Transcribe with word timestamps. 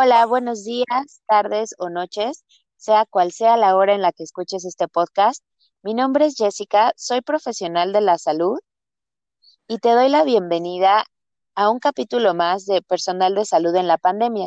Hola, 0.00 0.26
buenos 0.26 0.62
días, 0.62 1.22
tardes 1.26 1.74
o 1.76 1.90
noches, 1.90 2.44
sea 2.76 3.04
cual 3.04 3.32
sea 3.32 3.56
la 3.56 3.74
hora 3.74 3.96
en 3.96 4.00
la 4.00 4.12
que 4.12 4.22
escuches 4.22 4.64
este 4.64 4.86
podcast. 4.86 5.42
Mi 5.82 5.92
nombre 5.92 6.26
es 6.26 6.36
Jessica, 6.36 6.92
soy 6.96 7.20
profesional 7.20 7.92
de 7.92 8.00
la 8.00 8.16
salud 8.16 8.60
y 9.66 9.78
te 9.78 9.90
doy 9.90 10.08
la 10.08 10.22
bienvenida 10.22 11.04
a 11.56 11.68
un 11.68 11.80
capítulo 11.80 12.32
más 12.32 12.64
de 12.64 12.80
personal 12.80 13.34
de 13.34 13.44
salud 13.44 13.74
en 13.74 13.88
la 13.88 13.98
pandemia. 13.98 14.46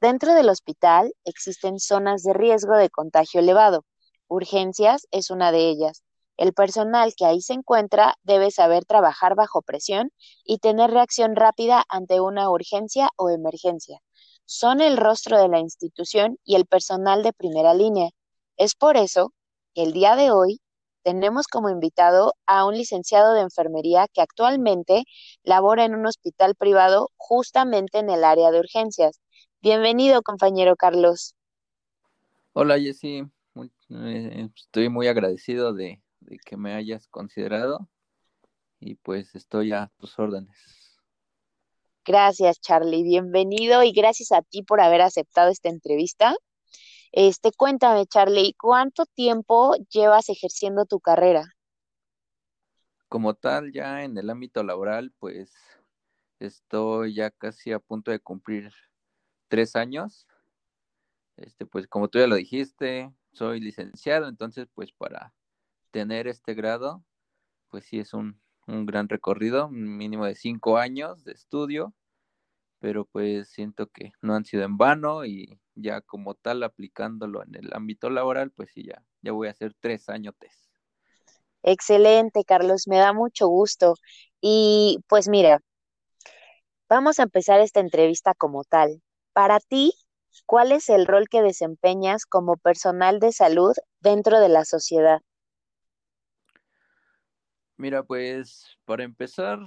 Dentro 0.00 0.34
del 0.34 0.48
hospital 0.48 1.12
existen 1.24 1.78
zonas 1.78 2.24
de 2.24 2.32
riesgo 2.32 2.74
de 2.74 2.90
contagio 2.90 3.38
elevado. 3.38 3.84
Urgencias 4.26 5.06
es 5.12 5.30
una 5.30 5.52
de 5.52 5.68
ellas. 5.68 6.02
El 6.36 6.52
personal 6.52 7.14
que 7.16 7.26
ahí 7.26 7.42
se 7.42 7.52
encuentra 7.52 8.16
debe 8.24 8.50
saber 8.50 8.86
trabajar 8.86 9.36
bajo 9.36 9.62
presión 9.62 10.10
y 10.44 10.58
tener 10.58 10.90
reacción 10.90 11.36
rápida 11.36 11.84
ante 11.88 12.20
una 12.20 12.50
urgencia 12.50 13.10
o 13.14 13.30
emergencia. 13.30 14.00
Son 14.44 14.80
el 14.80 14.96
rostro 14.96 15.40
de 15.40 15.48
la 15.48 15.58
institución 15.58 16.38
y 16.44 16.56
el 16.56 16.66
personal 16.66 17.22
de 17.22 17.32
primera 17.32 17.74
línea. 17.74 18.10
Es 18.56 18.74
por 18.74 18.96
eso 18.96 19.32
que 19.74 19.82
el 19.82 19.92
día 19.92 20.16
de 20.16 20.30
hoy 20.30 20.60
tenemos 21.02 21.46
como 21.48 21.68
invitado 21.70 22.34
a 22.46 22.64
un 22.64 22.74
licenciado 22.74 23.34
de 23.34 23.40
enfermería 23.40 24.06
que 24.12 24.20
actualmente 24.20 25.04
labora 25.42 25.84
en 25.84 25.94
un 25.94 26.06
hospital 26.06 26.54
privado 26.54 27.08
justamente 27.16 27.98
en 27.98 28.10
el 28.10 28.24
área 28.24 28.50
de 28.50 28.60
urgencias. 28.60 29.20
Bienvenido, 29.60 30.22
compañero 30.22 30.76
Carlos. 30.76 31.34
Hola, 32.52 32.78
Jessy. 32.78 33.24
Eh, 33.90 34.48
estoy 34.56 34.88
muy 34.88 35.08
agradecido 35.08 35.72
de, 35.72 36.02
de 36.20 36.38
que 36.38 36.56
me 36.56 36.74
hayas 36.74 37.08
considerado 37.08 37.88
y 38.80 38.94
pues 38.96 39.34
estoy 39.34 39.72
a 39.72 39.90
tus 39.98 40.18
órdenes. 40.18 40.81
Gracias, 42.04 42.60
Charlie. 42.60 43.04
Bienvenido 43.04 43.84
y 43.84 43.92
gracias 43.92 44.32
a 44.32 44.42
ti 44.42 44.62
por 44.62 44.80
haber 44.80 45.02
aceptado 45.02 45.50
esta 45.50 45.68
entrevista. 45.68 46.34
Este, 47.12 47.52
cuéntame, 47.52 48.06
Charlie, 48.06 48.54
¿cuánto 48.58 49.06
tiempo 49.06 49.76
llevas 49.90 50.28
ejerciendo 50.28 50.84
tu 50.84 50.98
carrera? 50.98 51.44
Como 53.08 53.34
tal, 53.34 53.72
ya 53.72 54.02
en 54.02 54.18
el 54.18 54.30
ámbito 54.30 54.64
laboral, 54.64 55.12
pues 55.20 55.52
estoy 56.40 57.14
ya 57.14 57.30
casi 57.30 57.70
a 57.70 57.78
punto 57.78 58.10
de 58.10 58.18
cumplir 58.18 58.72
tres 59.48 59.76
años. 59.76 60.26
Este, 61.36 61.66
pues 61.66 61.86
como 61.86 62.08
tú 62.08 62.18
ya 62.18 62.26
lo 62.26 62.34
dijiste, 62.34 63.12
soy 63.32 63.60
licenciado, 63.60 64.28
entonces 64.28 64.66
pues 64.74 64.90
para 64.92 65.34
tener 65.92 66.26
este 66.26 66.54
grado, 66.54 67.04
pues 67.68 67.84
sí 67.84 67.98
es 67.98 68.12
un, 68.14 68.40
un 68.66 68.86
gran 68.86 69.08
recorrido, 69.08 69.66
un 69.66 69.96
mínimo 69.96 70.24
de 70.24 70.34
cinco 70.34 70.78
años 70.78 71.24
de 71.24 71.32
estudio, 71.32 71.94
pero 72.82 73.04
pues 73.04 73.48
siento 73.48 73.86
que 73.92 74.10
no 74.22 74.34
han 74.34 74.44
sido 74.44 74.64
en 74.64 74.76
vano 74.76 75.24
y 75.24 75.60
ya 75.76 76.00
como 76.00 76.34
tal 76.34 76.64
aplicándolo 76.64 77.44
en 77.44 77.54
el 77.54 77.70
ámbito 77.74 78.10
laboral, 78.10 78.50
pues 78.50 78.72
sí, 78.72 78.84
ya, 78.84 79.04
ya 79.20 79.30
voy 79.30 79.46
a 79.46 79.52
hacer 79.52 79.72
tres 79.78 80.08
años 80.08 80.34
test. 80.36 80.66
Excelente, 81.62 82.42
Carlos, 82.44 82.88
me 82.88 82.98
da 82.98 83.12
mucho 83.12 83.46
gusto. 83.46 83.94
Y 84.40 84.98
pues 85.08 85.28
mira, 85.28 85.60
vamos 86.88 87.20
a 87.20 87.22
empezar 87.22 87.60
esta 87.60 87.78
entrevista 87.78 88.34
como 88.34 88.64
tal. 88.64 89.00
Para 89.32 89.60
ti, 89.60 89.92
¿cuál 90.44 90.72
es 90.72 90.88
el 90.88 91.06
rol 91.06 91.28
que 91.28 91.40
desempeñas 91.40 92.26
como 92.26 92.56
personal 92.56 93.20
de 93.20 93.30
salud 93.30 93.74
dentro 94.00 94.40
de 94.40 94.48
la 94.48 94.64
sociedad? 94.64 95.20
Mira, 97.76 98.02
pues 98.02 98.76
para 98.84 99.04
empezar, 99.04 99.60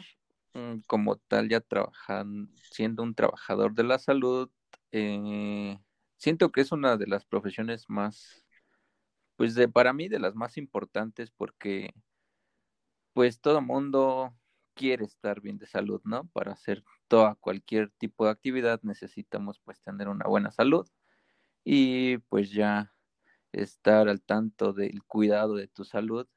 como 0.88 1.17
tal, 1.17 1.50
ya 1.50 1.61
trabajando, 1.61 2.52
siendo 2.72 3.03
un 3.03 3.16
trabajador 3.16 3.73
de 3.73 3.84
la 3.84 4.00
salud, 4.00 4.50
eh, 4.92 5.80
siento 6.17 6.52
que 6.52 6.62
es 6.62 6.72
una 6.72 6.97
de 6.97 7.08
las 7.08 7.25
profesiones 7.25 7.85
más, 7.90 8.46
pues 9.35 9.56
de 9.56 9.68
para 9.69 9.94
mí 9.94 10.07
de 10.09 10.19
las 10.19 10.35
más 10.35 10.57
importantes 10.57 11.31
porque 11.31 11.94
pues 13.13 13.40
todo 13.41 13.62
mundo 13.62 14.35
quiere 14.74 15.06
estar 15.06 15.41
bien 15.41 15.57
de 15.57 15.68
salud, 15.68 16.02
¿no? 16.03 16.28
Para 16.30 16.53
hacer 16.53 16.84
toda 17.07 17.35
cualquier 17.35 17.91
tipo 17.91 18.25
de 18.25 18.31
actividad 18.31 18.81
necesitamos 18.84 19.59
pues 19.63 19.81
tener 19.81 20.09
una 20.09 20.28
buena 20.28 20.51
salud 20.51 20.88
y 21.63 22.18
pues 22.30 22.51
ya 22.51 22.94
estar 23.53 24.09
al 24.09 24.22
tanto 24.22 24.74
del 24.74 25.03
cuidado 25.03 25.56
de 25.56 25.68
tu 25.68 25.85
salud 25.85 26.28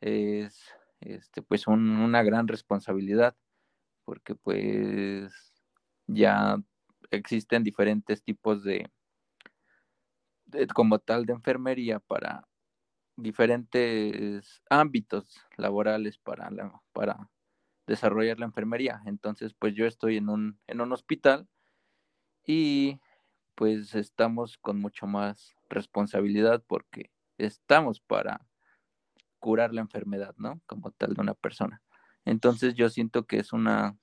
es 0.00 0.64
este 1.00 1.42
pues 1.42 1.66
una 1.66 2.22
gran 2.22 2.48
responsabilidad 2.48 3.36
porque 4.04 4.34
pues 4.34 5.32
ya 6.06 6.56
existen 7.10 7.62
diferentes 7.62 8.22
tipos 8.22 8.64
de, 8.64 8.90
como 10.74 10.98
tal 10.98 11.26
de 11.26 11.32
enfermería 11.32 12.00
para 12.00 12.46
diferentes 13.16 14.62
ámbitos 14.68 15.36
laborales 15.56 16.18
para 16.18 16.50
para 16.92 17.30
desarrollar 17.90 18.38
la 18.38 18.46
enfermería. 18.46 19.02
Entonces, 19.04 19.52
pues 19.58 19.74
yo 19.74 19.84
estoy 19.84 20.16
en 20.16 20.28
un, 20.28 20.58
en 20.68 20.80
un 20.80 20.92
hospital 20.92 21.48
y 22.46 23.00
pues 23.56 23.94
estamos 23.94 24.56
con 24.58 24.80
mucho 24.80 25.06
más 25.06 25.54
responsabilidad 25.68 26.62
porque 26.66 27.10
estamos 27.36 28.00
para 28.00 28.46
curar 29.40 29.74
la 29.74 29.80
enfermedad, 29.80 30.34
¿no? 30.38 30.60
Como 30.66 30.92
tal 30.92 31.14
de 31.14 31.20
una 31.20 31.34
persona. 31.34 31.82
Entonces 32.24 32.74
yo 32.74 32.88
siento 32.88 33.26
que 33.26 33.38
es 33.38 33.52
una 33.52 33.98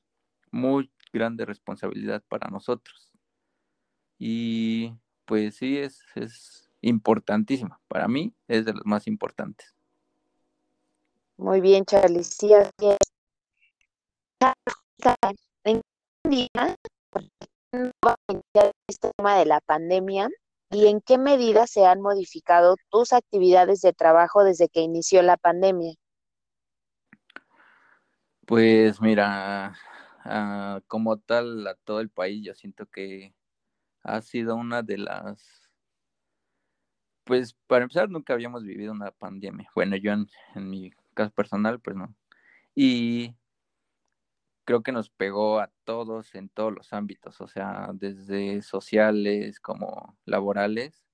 muy 0.51 0.91
grande 1.13 1.45
responsabilidad 1.45 2.23
para 2.27 2.49
nosotros. 2.49 3.13
Y 4.19 4.93
pues 5.25 5.55
sí, 5.55 5.77
es, 5.77 6.01
es 6.15 6.69
importantísima. 6.81 7.79
Para 7.87 8.07
mí 8.07 8.33
es 8.47 8.65
de 8.65 8.73
los 8.73 8.85
más 8.85 9.07
importantes. 9.07 9.75
Muy 11.37 11.61
bien, 11.61 11.85
Charlie. 11.85 12.23
Sí, 12.23 12.53
así 12.53 12.71
es. 12.81 12.97
¿En 15.63 15.81
día 16.29 16.75
este 18.89 19.11
tema 19.17 19.37
de 19.37 19.45
la 19.45 19.59
pandemia 19.61 20.29
y 20.69 20.87
en 20.87 21.01
qué 21.01 21.17
medida 21.17 21.67
se 21.67 21.85
han 21.85 22.01
modificado 22.01 22.75
tus 22.89 23.13
actividades 23.13 23.81
de 23.81 23.93
trabajo 23.93 24.43
desde 24.43 24.69
que 24.69 24.81
inició 24.81 25.21
la 25.21 25.37
pandemia? 25.37 25.93
Pues 28.45 29.01
mira, 29.01 29.75
uh, 30.25 30.81
como 30.87 31.17
tal 31.19 31.67
a 31.67 31.75
todo 31.75 31.99
el 31.99 32.09
país, 32.09 32.45
yo 32.45 32.53
siento 32.53 32.85
que 32.85 33.33
ha 34.03 34.21
sido 34.21 34.55
una 34.55 34.81
de 34.83 34.97
las, 34.97 35.69
pues 37.25 37.57
para 37.67 37.83
empezar, 37.83 38.09
nunca 38.09 38.33
habíamos 38.33 38.63
vivido 38.63 38.93
una 38.93 39.11
pandemia. 39.11 39.69
Bueno, 39.75 39.97
yo 39.97 40.13
en, 40.13 40.27
en 40.55 40.69
mi 40.69 40.91
caso 41.13 41.31
personal, 41.31 41.79
pues 41.81 41.97
no. 41.97 42.13
Y 42.73 43.35
creo 44.67 44.83
que 44.83 44.91
nos 44.91 45.09
pegó 45.09 45.61
a 45.61 45.71
todos 45.85 46.35
en 46.35 46.49
todos 46.49 46.73
los 46.73 46.91
ámbitos, 46.93 47.39
o 47.41 47.47
sea, 47.47 47.91
desde 47.93 48.61
sociales 48.61 49.61
como 49.61 50.17
laborales. 50.25 51.05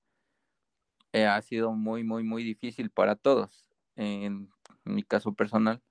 Eh, 1.12 1.26
ha 1.26 1.40
sido 1.42 1.72
muy, 1.72 2.02
muy, 2.04 2.24
muy 2.24 2.42
difícil 2.44 2.90
para 2.90 3.14
todos. 3.16 3.64
En, 3.96 4.50
mi 4.84 5.04
caso 5.04 5.34
personal, 5.34 5.82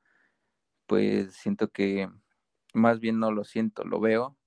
pues 0.87 1.35
siento 1.35 1.71
que 1.71 2.09
más 2.73 2.99
bien 2.99 3.19
no 3.19 3.31
lo 3.31 3.45
siento, 3.45 3.85
lo 3.85 3.99
veo, 4.01 4.37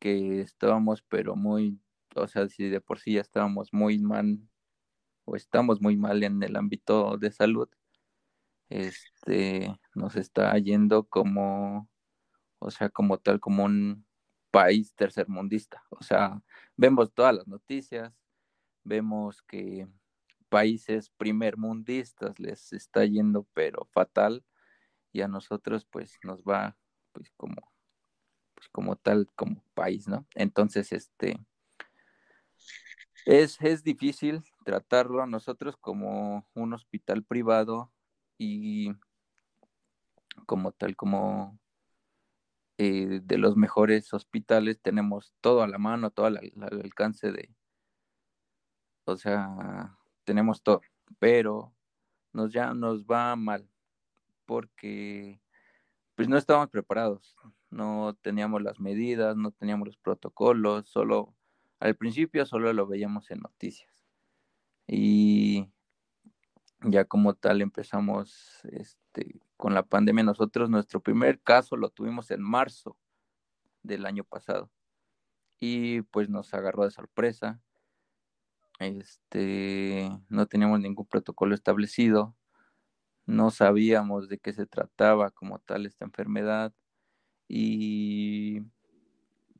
que 0.00 0.40
estábamos 0.40 1.02
pero 1.02 1.36
muy, 1.36 1.80
o 2.16 2.28
sea, 2.28 2.48
si 2.48 2.68
de 2.70 2.80
por 2.80 3.00
sí 3.00 3.14
ya 3.14 3.20
estábamos 3.22 3.72
muy 3.72 3.98
mal 3.98 4.40
o 5.26 5.36
estamos 5.36 5.80
muy 5.82 5.96
mal 5.96 6.22
en 6.24 6.42
el 6.42 6.56
ámbito 6.56 7.18
de 7.18 7.32
salud, 7.32 7.68
este, 8.70 9.78
nos 9.94 10.16
está 10.16 10.56
yendo 10.58 11.04
como 11.08 11.88
o 12.58 12.70
sea, 12.70 12.88
como 12.90 13.18
tal, 13.18 13.40
como 13.40 13.64
un 13.64 14.06
país 14.50 14.94
tercermundista. 14.94 15.82
O 15.90 16.02
sea, 16.02 16.42
vemos 16.76 17.12
todas 17.12 17.34
las 17.34 17.46
noticias, 17.46 18.12
vemos 18.84 19.42
que 19.42 19.86
países 20.48 21.10
primermundistas 21.10 22.38
les 22.38 22.72
está 22.72 23.04
yendo 23.04 23.46
pero 23.52 23.86
fatal 23.92 24.44
y 25.12 25.20
a 25.20 25.28
nosotros 25.28 25.84
pues 25.84 26.18
nos 26.22 26.42
va 26.42 26.76
pues 27.12 27.30
como 27.36 27.56
pues 28.54 28.68
como 28.70 28.96
tal 28.96 29.28
como 29.36 29.62
país, 29.74 30.08
¿no? 30.08 30.26
Entonces, 30.34 30.92
este 30.92 31.38
es, 33.24 33.60
es 33.60 33.84
difícil 33.84 34.42
tratarlo 34.64 35.22
a 35.22 35.26
nosotros 35.26 35.76
como 35.76 36.48
un 36.54 36.72
hospital 36.72 37.22
privado 37.24 37.92
y 38.38 38.92
como 40.46 40.72
tal 40.72 40.96
como 40.96 41.58
eh, 42.78 43.20
de 43.24 43.38
los 43.38 43.56
mejores 43.56 44.14
hospitales, 44.14 44.80
tenemos 44.80 45.34
todo 45.40 45.62
a 45.62 45.68
la 45.68 45.78
mano, 45.78 46.10
todo 46.10 46.26
al, 46.26 46.38
alcance 46.60 47.32
de, 47.32 47.54
o 49.04 49.16
sea, 49.16 49.98
tenemos 50.24 50.62
todo, 50.62 50.80
pero 51.18 51.74
nos 52.32 52.52
ya 52.52 52.74
nos 52.74 53.04
va 53.04 53.34
mal 53.36 53.68
porque 54.46 55.40
pues 56.14 56.28
no 56.28 56.36
estábamos 56.38 56.70
preparados, 56.70 57.36
no 57.70 58.16
teníamos 58.22 58.62
las 58.62 58.80
medidas, 58.80 59.36
no 59.36 59.50
teníamos 59.50 59.88
los 59.88 59.98
protocolos, 59.98 60.88
solo 60.88 61.34
al 61.80 61.96
principio 61.96 62.46
solo 62.46 62.72
lo 62.72 62.86
veíamos 62.86 63.30
en 63.30 63.40
noticias. 63.40 63.92
Y 64.86 65.68
ya 66.82 67.04
como 67.04 67.34
tal 67.34 67.60
empezamos 67.60 68.60
este, 68.70 69.40
con 69.56 69.74
la 69.74 69.82
pandemia. 69.84 70.24
Nosotros 70.24 70.70
nuestro 70.70 71.00
primer 71.00 71.40
caso 71.40 71.76
lo 71.76 71.90
tuvimos 71.90 72.30
en 72.30 72.42
marzo 72.42 72.96
del 73.82 74.06
año 74.06 74.24
pasado 74.24 74.70
y 75.60 76.02
pues 76.02 76.28
nos 76.28 76.54
agarró 76.54 76.84
de 76.84 76.90
sorpresa. 76.90 77.60
Este, 78.78 80.08
no 80.28 80.46
teníamos 80.46 80.80
ningún 80.80 81.06
protocolo 81.06 81.54
establecido, 81.54 82.36
no 83.26 83.50
sabíamos 83.50 84.28
de 84.28 84.38
qué 84.38 84.52
se 84.52 84.66
trataba 84.66 85.30
como 85.30 85.58
tal 85.58 85.84
esta 85.84 86.04
enfermedad 86.04 86.72
y 87.48 88.62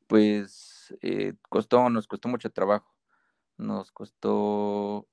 pues 0.07 0.95
eh, 1.01 1.33
costó, 1.49 1.89
nos 1.89 2.07
costó 2.07 2.29
mucho 2.29 2.49
trabajo, 2.49 2.95
nos 3.57 3.91
costó 3.91 5.07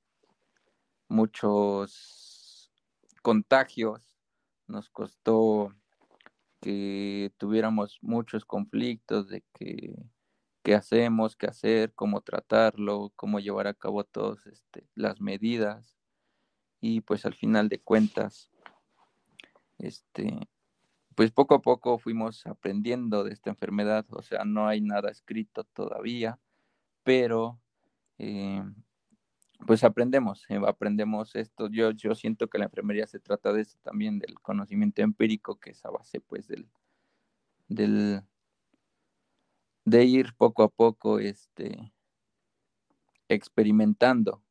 muchos 1.08 2.72
contagios, 3.22 4.16
nos 4.66 4.90
costó 4.90 5.74
que 6.60 7.32
tuviéramos 7.38 7.98
muchos 8.02 8.44
conflictos 8.44 9.28
de 9.28 9.44
que 9.52 9.94
qué 10.62 10.74
hacemos, 10.74 11.36
qué 11.36 11.46
hacer, 11.46 11.94
cómo 11.94 12.22
tratarlo, 12.22 13.12
cómo 13.14 13.38
llevar 13.38 13.68
a 13.68 13.74
cabo 13.74 14.02
todas 14.02 14.44
este, 14.46 14.88
las 14.96 15.20
medidas. 15.20 15.96
Y 16.80 17.02
pues 17.02 17.24
al 17.24 17.34
final 17.34 17.68
de 17.68 17.80
cuentas, 17.80 18.50
este, 19.78 20.48
pues 21.14 21.30
poco 21.30 21.54
a 21.54 21.62
poco 21.62 21.98
fuimos 21.98 22.46
aprendiendo 22.46 23.22
de 23.22 23.32
esta 23.32 23.50
enfermedad, 23.50 24.06
o 24.10 24.22
sea, 24.22 24.44
no 24.44 24.66
hay 24.66 24.80
nada 24.80 25.10
escrito 25.10 25.64
todavía, 25.64 26.38
pero 27.04 27.60
eh, 28.18 28.62
pues 29.66 29.84
aprendemos, 29.84 30.44
eh, 30.48 30.60
aprendemos 30.66 31.34
esto. 31.36 31.68
Yo, 31.70 31.90
yo 31.92 32.14
siento 32.14 32.48
que 32.48 32.58
la 32.58 32.66
enfermería 32.66 33.06
se 33.06 33.20
trata 33.20 33.52
de 33.52 33.62
eso 33.62 33.78
también, 33.82 34.18
del 34.18 34.34
conocimiento 34.40 35.02
empírico, 35.02 35.58
que 35.58 35.70
es 35.70 35.84
a 35.84 35.90
base 35.90 36.20
pues 36.20 36.48
del, 36.48 36.68
del 37.68 38.22
de 39.84 40.04
ir 40.04 40.34
poco 40.36 40.64
a 40.64 40.68
poco 40.68 41.18
este 41.20 41.92
experimentando, 43.28 44.42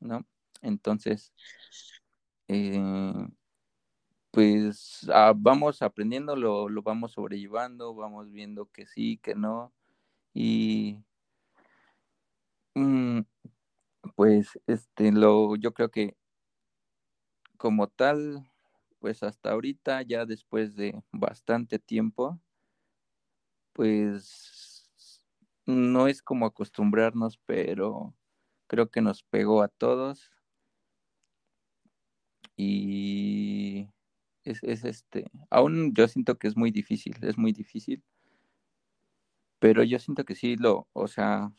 ¿no? 0.00 0.26
Entonces, 0.62 1.32
eh, 2.48 3.28
pues 4.30 5.08
ah, 5.12 5.32
vamos 5.36 5.82
aprendiendo, 5.82 6.36
lo, 6.36 6.68
lo 6.68 6.82
vamos 6.82 7.12
sobrellevando, 7.12 7.94
vamos 7.94 8.30
viendo 8.30 8.66
que 8.66 8.86
sí, 8.86 9.18
que 9.18 9.34
no, 9.34 9.72
y 10.34 10.98
mm, 12.74 13.20
pues 14.18 14.58
este 14.66 15.12
lo 15.12 15.54
yo 15.54 15.72
creo 15.72 15.92
que 15.92 16.16
como 17.56 17.86
tal 17.86 18.50
pues 18.98 19.22
hasta 19.22 19.52
ahorita 19.52 20.02
ya 20.02 20.26
después 20.26 20.74
de 20.74 21.00
bastante 21.12 21.78
tiempo 21.78 22.40
pues 23.72 25.22
no 25.66 26.08
es 26.08 26.20
como 26.20 26.46
acostumbrarnos 26.46 27.38
pero 27.46 28.12
creo 28.66 28.90
que 28.90 29.02
nos 29.02 29.22
pegó 29.22 29.62
a 29.62 29.68
todos. 29.68 30.32
Y 32.56 33.88
es, 34.42 34.64
es 34.64 34.84
este 34.84 35.30
aún 35.48 35.94
yo 35.94 36.08
siento 36.08 36.38
que 36.38 36.48
es 36.48 36.56
muy 36.56 36.72
difícil 36.72 37.16
es 37.22 37.38
muy 37.38 37.52
difícil 37.52 38.02
pero 39.60 39.84
yo 39.84 40.00
siento 40.00 40.24
que 40.24 40.34
sí 40.34 40.56
lo 40.56 40.88
o 40.92 41.06
sea 41.06 41.52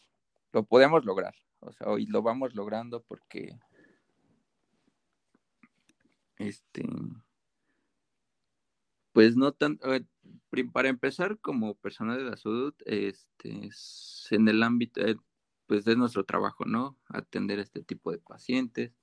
lo 0.52 0.66
podemos 0.66 1.06
lograr 1.06 1.36
o 1.62 1.72
sea, 1.72 1.88
hoy 1.88 2.06
lo 2.06 2.22
vamos 2.22 2.56
logrando 2.56 3.04
porque 3.04 3.60
este 6.38 6.88
pues 9.12 9.36
no 9.36 9.52
tan 9.52 9.80
para 10.72 10.90
empezar 10.90 11.38
como 11.40 11.76
personal 11.76 12.18
de 12.18 12.24
la 12.24 12.38
salud 12.38 12.74
este 12.86 13.70
en 14.32 14.48
el 14.48 14.64
ámbito 14.64 15.02
eh, 15.02 15.18
pues 15.68 15.86
es 15.86 15.98
nuestro 15.98 16.24
trabajo 16.26 16.66
no 16.66 16.98
atender 17.08 17.60
este 17.60 17.84
tipo 17.84 18.12
de 18.12 18.20
pacientes 18.20 18.94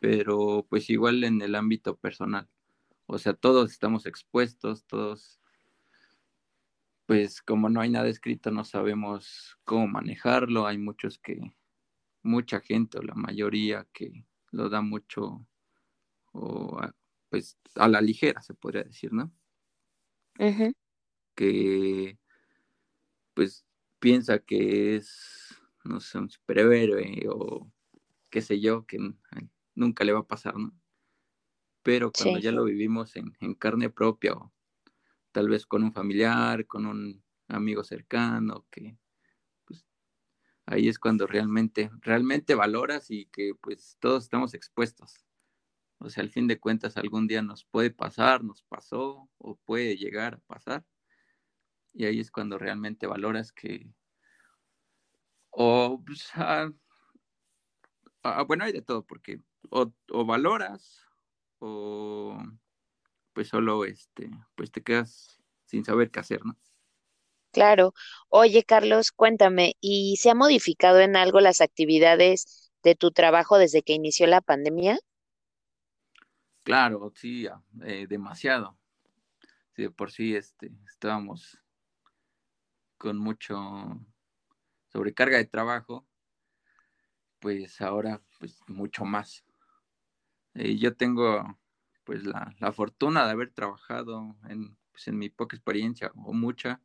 pero 0.00 0.66
pues 0.68 0.90
igual 0.90 1.24
en 1.24 1.42
el 1.42 1.56
ámbito 1.56 1.96
personal. 1.96 2.48
O 3.06 3.18
sea 3.18 3.34
todos 3.34 3.72
estamos 3.72 4.06
expuestos 4.06 4.84
todos 4.86 5.40
pues 7.06 7.42
como 7.42 7.68
no 7.68 7.80
hay 7.80 7.90
nada 7.90 8.08
escrito 8.08 8.50
no 8.50 8.64
sabemos 8.64 9.58
cómo 9.64 9.88
manejarlo 9.88 10.66
hay 10.66 10.78
muchos 10.78 11.18
que 11.18 11.52
mucha 12.22 12.60
gente 12.60 12.98
o 12.98 13.02
la 13.02 13.14
mayoría 13.14 13.86
que 13.92 14.26
lo 14.50 14.68
da 14.68 14.80
mucho 14.82 15.46
o 16.32 16.80
pues 17.30 17.58
a 17.76 17.88
la 17.88 18.00
ligera 18.00 18.42
se 18.42 18.54
podría 18.54 18.84
decir, 18.84 19.12
¿no? 19.12 19.32
Que 21.34 22.18
pues 23.34 23.64
piensa 24.00 24.40
que 24.40 24.96
es, 24.96 25.56
no 25.84 26.00
sé, 26.00 26.18
un 26.18 26.30
superhéroe 26.30 27.26
o 27.30 27.70
qué 28.30 28.42
sé 28.42 28.60
yo, 28.60 28.86
que 28.86 28.98
nunca 29.74 30.04
le 30.04 30.12
va 30.12 30.20
a 30.20 30.26
pasar, 30.26 30.56
¿no? 30.56 30.72
Pero 31.82 32.12
cuando 32.12 32.38
ya 32.38 32.52
lo 32.52 32.64
vivimos 32.64 33.16
en, 33.16 33.36
en 33.40 33.54
carne 33.54 33.90
propia 33.90 34.34
o 34.34 34.52
tal 35.32 35.48
vez 35.48 35.66
con 35.66 35.84
un 35.84 35.92
familiar, 35.92 36.66
con 36.66 36.86
un 36.86 37.24
amigo 37.48 37.84
cercano, 37.84 38.66
que 38.70 38.98
ahí 40.70 40.88
es 40.88 40.98
cuando 40.98 41.26
realmente, 41.26 41.90
realmente 42.00 42.54
valoras 42.54 43.10
y 43.10 43.26
que 43.26 43.52
pues 43.60 43.96
todos 44.00 44.24
estamos 44.24 44.54
expuestos. 44.54 45.24
O 45.98 46.10
sea, 46.10 46.22
al 46.22 46.30
fin 46.30 46.46
de 46.46 46.60
cuentas 46.60 46.96
algún 46.96 47.26
día 47.26 47.42
nos 47.42 47.64
puede 47.64 47.90
pasar, 47.90 48.44
nos 48.44 48.62
pasó 48.62 49.28
o 49.38 49.56
puede 49.64 49.96
llegar 49.96 50.34
a 50.34 50.38
pasar. 50.46 50.84
Y 51.94 52.04
ahí 52.04 52.20
es 52.20 52.30
cuando 52.30 52.58
realmente 52.58 53.06
valoras 53.06 53.52
que, 53.52 53.90
o, 55.50 56.02
pues, 56.06 56.30
ah, 56.34 56.70
ah, 58.22 58.42
bueno, 58.44 58.64
hay 58.64 58.72
de 58.72 58.82
todo, 58.82 59.04
porque 59.04 59.40
o, 59.70 59.92
o, 60.12 60.24
valoras 60.24 61.04
o 61.60 62.38
pues 63.32 63.48
solo 63.48 63.84
este, 63.84 64.30
pues 64.54 64.70
te 64.70 64.82
quedas 64.82 65.40
sin 65.64 65.84
saber 65.84 66.10
qué 66.10 66.20
hacer, 66.20 66.44
¿no? 66.44 66.56
Claro. 67.52 67.94
Oye, 68.28 68.62
Carlos, 68.64 69.10
cuéntame, 69.10 69.76
¿y 69.80 70.16
se 70.16 70.30
ha 70.30 70.34
modificado 70.34 71.00
en 71.00 71.16
algo 71.16 71.40
las 71.40 71.60
actividades 71.60 72.70
de 72.82 72.94
tu 72.94 73.10
trabajo 73.10 73.58
desde 73.58 73.82
que 73.82 73.94
inició 73.94 74.26
la 74.26 74.40
pandemia? 74.40 74.98
Claro, 76.62 77.10
sí, 77.14 77.46
eh, 77.84 78.06
demasiado. 78.08 78.78
Sí, 79.74 79.82
de 79.82 79.90
por 79.90 80.10
sí 80.10 80.36
este, 80.36 80.70
estábamos 80.86 81.58
con 82.98 83.16
mucho 83.16 83.56
sobrecarga 84.88 85.38
de 85.38 85.46
trabajo, 85.46 86.06
pues 87.38 87.80
ahora 87.80 88.20
pues 88.38 88.60
mucho 88.66 89.04
más. 89.04 89.44
Eh, 90.54 90.76
yo 90.76 90.94
tengo 90.94 91.58
pues 92.04 92.24
la, 92.24 92.54
la, 92.58 92.72
fortuna 92.72 93.24
de 93.24 93.32
haber 93.32 93.52
trabajado 93.52 94.36
en, 94.48 94.76
pues, 94.90 95.08
en 95.08 95.18
mi 95.18 95.28
poca 95.28 95.56
experiencia 95.56 96.10
o 96.16 96.32
mucha 96.32 96.80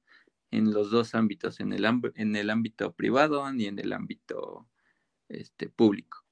en 0.54 0.72
los 0.72 0.92
dos 0.92 1.16
ámbitos, 1.16 1.60
en 1.60 1.74
el, 1.74 1.84
en 2.14 2.36
el 2.36 2.52
ámbito 2.52 2.94
privado 2.94 3.52
y 3.56 3.66
en 3.66 3.80
el 3.80 3.92
ámbito 3.92 4.70
este, 5.28 5.68
público. 5.68 6.28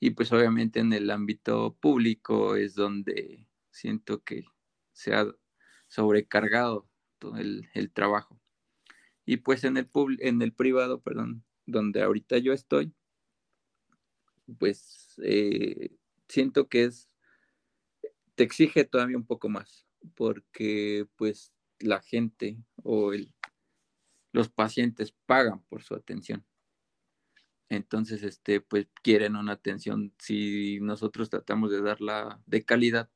Y 0.00 0.10
pues 0.10 0.32
obviamente 0.32 0.80
en 0.80 0.92
el 0.92 1.08
ámbito 1.10 1.76
público 1.80 2.56
es 2.56 2.74
donde 2.74 3.46
siento 3.70 4.24
que 4.24 4.46
se 4.92 5.14
ha 5.14 5.32
sobrecargado 5.86 6.88
todo 7.20 7.36
el, 7.36 7.70
trabajo. 7.92 8.40
Y 9.24 9.36
pues 9.36 9.62
en 9.62 9.76
el, 9.76 9.88
en 10.18 10.42
el 10.42 10.52
privado, 10.52 11.00
perdón, 11.00 11.44
donde 11.66 12.02
ahorita 12.02 12.38
yo 12.38 12.52
estoy, 12.52 12.92
pues 14.58 15.14
eh, 15.22 15.96
siento 16.28 16.68
que 16.68 16.84
es, 16.84 17.08
te 18.34 18.42
exige 18.42 18.84
todavía 18.84 19.16
un 19.16 19.26
poco 19.26 19.48
más, 19.48 19.86
porque 20.16 21.06
pues 21.14 21.52
la 21.78 22.00
gente 22.00 22.56
o 22.82 23.12
el, 23.12 23.32
los 24.36 24.50
pacientes 24.50 25.14
pagan 25.24 25.62
por 25.62 25.82
su 25.82 25.94
atención. 25.94 26.44
Entonces, 27.70 28.22
este, 28.22 28.60
pues 28.60 28.86
quieren 29.02 29.34
una 29.34 29.52
atención. 29.52 30.12
Si 30.18 30.78
nosotros 30.82 31.30
tratamos 31.30 31.70
de 31.70 31.80
darla 31.80 32.38
de 32.44 32.62
calidad, 32.62 33.08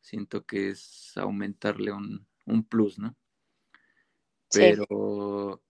siento 0.00 0.44
que 0.44 0.70
es 0.70 1.16
aumentarle 1.16 1.92
un, 1.92 2.26
plus, 2.68 2.98
¿no? 2.98 3.16
Pero, 4.50 5.62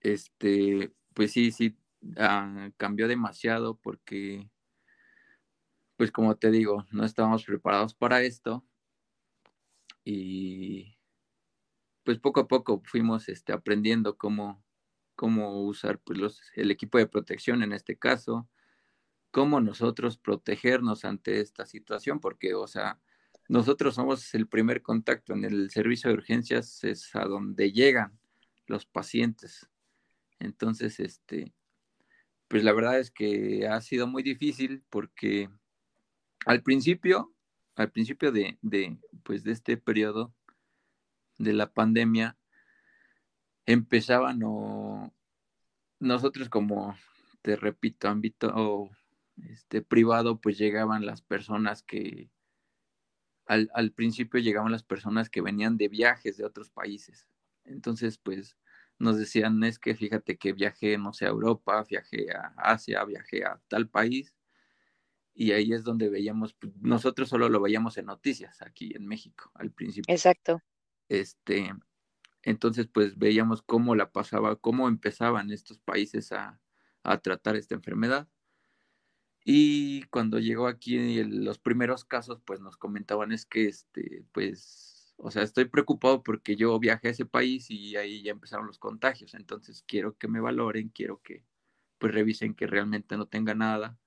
este, 0.00 0.92
pues 1.14 1.32
sí, 1.32 1.50
sí, 1.50 1.74
ah, 2.18 2.70
cambió 2.76 3.08
demasiado 3.08 3.78
porque, 3.78 4.50
pues 5.96 6.12
como 6.12 6.36
te 6.36 6.50
digo, 6.50 6.84
no 6.90 7.06
estábamos 7.06 7.42
preparados 7.46 7.94
para 7.94 8.20
esto 8.20 8.62
y 10.04 10.61
pues 12.12 12.20
poco 12.20 12.40
a 12.40 12.48
poco 12.48 12.82
fuimos 12.84 13.30
este, 13.30 13.54
aprendiendo 13.54 14.18
cómo, 14.18 14.62
cómo 15.14 15.62
usar 15.64 15.98
pues, 15.98 16.18
los, 16.18 16.42
el 16.56 16.70
equipo 16.70 16.98
de 16.98 17.06
protección 17.06 17.62
en 17.62 17.72
este 17.72 17.96
caso, 17.96 18.50
cómo 19.30 19.62
nosotros 19.62 20.18
protegernos 20.18 21.06
ante 21.06 21.40
esta 21.40 21.64
situación, 21.64 22.20
porque, 22.20 22.52
o 22.52 22.66
sea, 22.66 23.00
nosotros 23.48 23.94
somos 23.94 24.34
el 24.34 24.46
primer 24.46 24.82
contacto 24.82 25.32
en 25.32 25.44
el 25.46 25.70
servicio 25.70 26.10
de 26.10 26.16
urgencias, 26.16 26.84
es 26.84 27.14
a 27.16 27.24
donde 27.24 27.72
llegan 27.72 28.18
los 28.66 28.84
pacientes. 28.84 29.66
Entonces, 30.38 31.00
este, 31.00 31.54
pues 32.46 32.62
la 32.62 32.74
verdad 32.74 32.98
es 32.98 33.10
que 33.10 33.66
ha 33.68 33.80
sido 33.80 34.06
muy 34.06 34.22
difícil 34.22 34.84
porque 34.90 35.48
al 36.44 36.62
principio, 36.62 37.32
al 37.74 37.90
principio 37.90 38.32
de, 38.32 38.58
de, 38.60 38.98
pues 39.22 39.44
de 39.44 39.52
este 39.52 39.78
periodo 39.78 40.34
de 41.38 41.52
la 41.52 41.72
pandemia, 41.72 42.36
empezaban 43.66 44.40
o 44.44 45.12
nosotros 46.00 46.48
como 46.48 46.96
te 47.42 47.56
repito, 47.56 48.08
ámbito 48.08 48.90
este 49.48 49.82
privado, 49.82 50.40
pues 50.40 50.58
llegaban 50.58 51.06
las 51.06 51.22
personas 51.22 51.82
que 51.82 52.30
al, 53.46 53.70
al, 53.74 53.92
principio 53.92 54.40
llegaban 54.40 54.72
las 54.72 54.84
personas 54.84 55.28
que 55.28 55.40
venían 55.40 55.76
de 55.76 55.88
viajes 55.88 56.36
de 56.36 56.44
otros 56.44 56.70
países. 56.70 57.26
Entonces, 57.64 58.18
pues 58.18 58.56
nos 58.98 59.18
decían, 59.18 59.62
es 59.64 59.78
que 59.78 59.94
fíjate 59.94 60.38
que 60.38 60.52
viajé, 60.52 60.96
no 60.96 61.12
sé, 61.12 61.26
a 61.26 61.30
Europa, 61.30 61.84
viajé 61.88 62.30
a 62.30 62.54
Asia, 62.56 63.04
viajé 63.04 63.44
a 63.44 63.60
tal 63.68 63.88
país. 63.88 64.34
Y 65.34 65.52
ahí 65.52 65.72
es 65.72 65.82
donde 65.82 66.08
veíamos, 66.08 66.54
pues, 66.54 66.72
nosotros 66.80 67.28
solo 67.28 67.48
lo 67.48 67.60
veíamos 67.60 67.96
en 67.98 68.06
noticias 68.06 68.62
aquí 68.62 68.92
en 68.94 69.06
México 69.06 69.50
al 69.54 69.72
principio. 69.72 70.12
Exacto. 70.12 70.62
Este, 71.12 71.70
entonces, 72.42 72.88
pues 72.88 73.18
veíamos 73.18 73.60
cómo 73.62 73.94
la 73.94 74.12
pasaba, 74.12 74.56
cómo 74.56 74.88
empezaban 74.88 75.50
estos 75.52 75.78
países 75.78 76.32
a, 76.32 76.58
tratar 77.22 77.56
esta 77.56 77.74
enfermedad. 77.74 78.28
Y 79.44 80.04
cuando 80.04 80.38
llegó 80.38 80.68
aquí 80.68 81.22
los 81.24 81.58
primeros 81.58 82.04
casos, 82.04 82.40
pues 82.46 82.60
nos 82.60 82.76
comentaban 82.78 83.32
es 83.32 83.44
que, 83.44 83.66
este, 83.68 84.24
pues, 84.32 85.14
o 85.18 85.30
sea, 85.30 85.42
estoy 85.42 85.66
preocupado 85.66 86.22
porque 86.22 86.56
yo 86.56 86.78
viajé 86.78 87.08
a 87.08 87.10
ese 87.10 87.26
país 87.26 87.70
y 87.70 87.96
ahí 87.96 88.22
ya 88.22 88.32
empezaron 88.32 88.66
los 88.66 88.78
contagios. 88.78 89.34
Entonces 89.34 89.84
quiero 89.86 90.16
que 90.16 90.28
me 90.28 90.40
valoren, 90.40 90.88
quiero 90.90 91.20
que, 91.22 91.44
pues, 91.98 92.14
revisen 92.14 92.54
que 92.54 92.66
realmente 92.66 93.16
no 93.18 93.26
tenga 93.26 93.54
nada. 93.54 93.98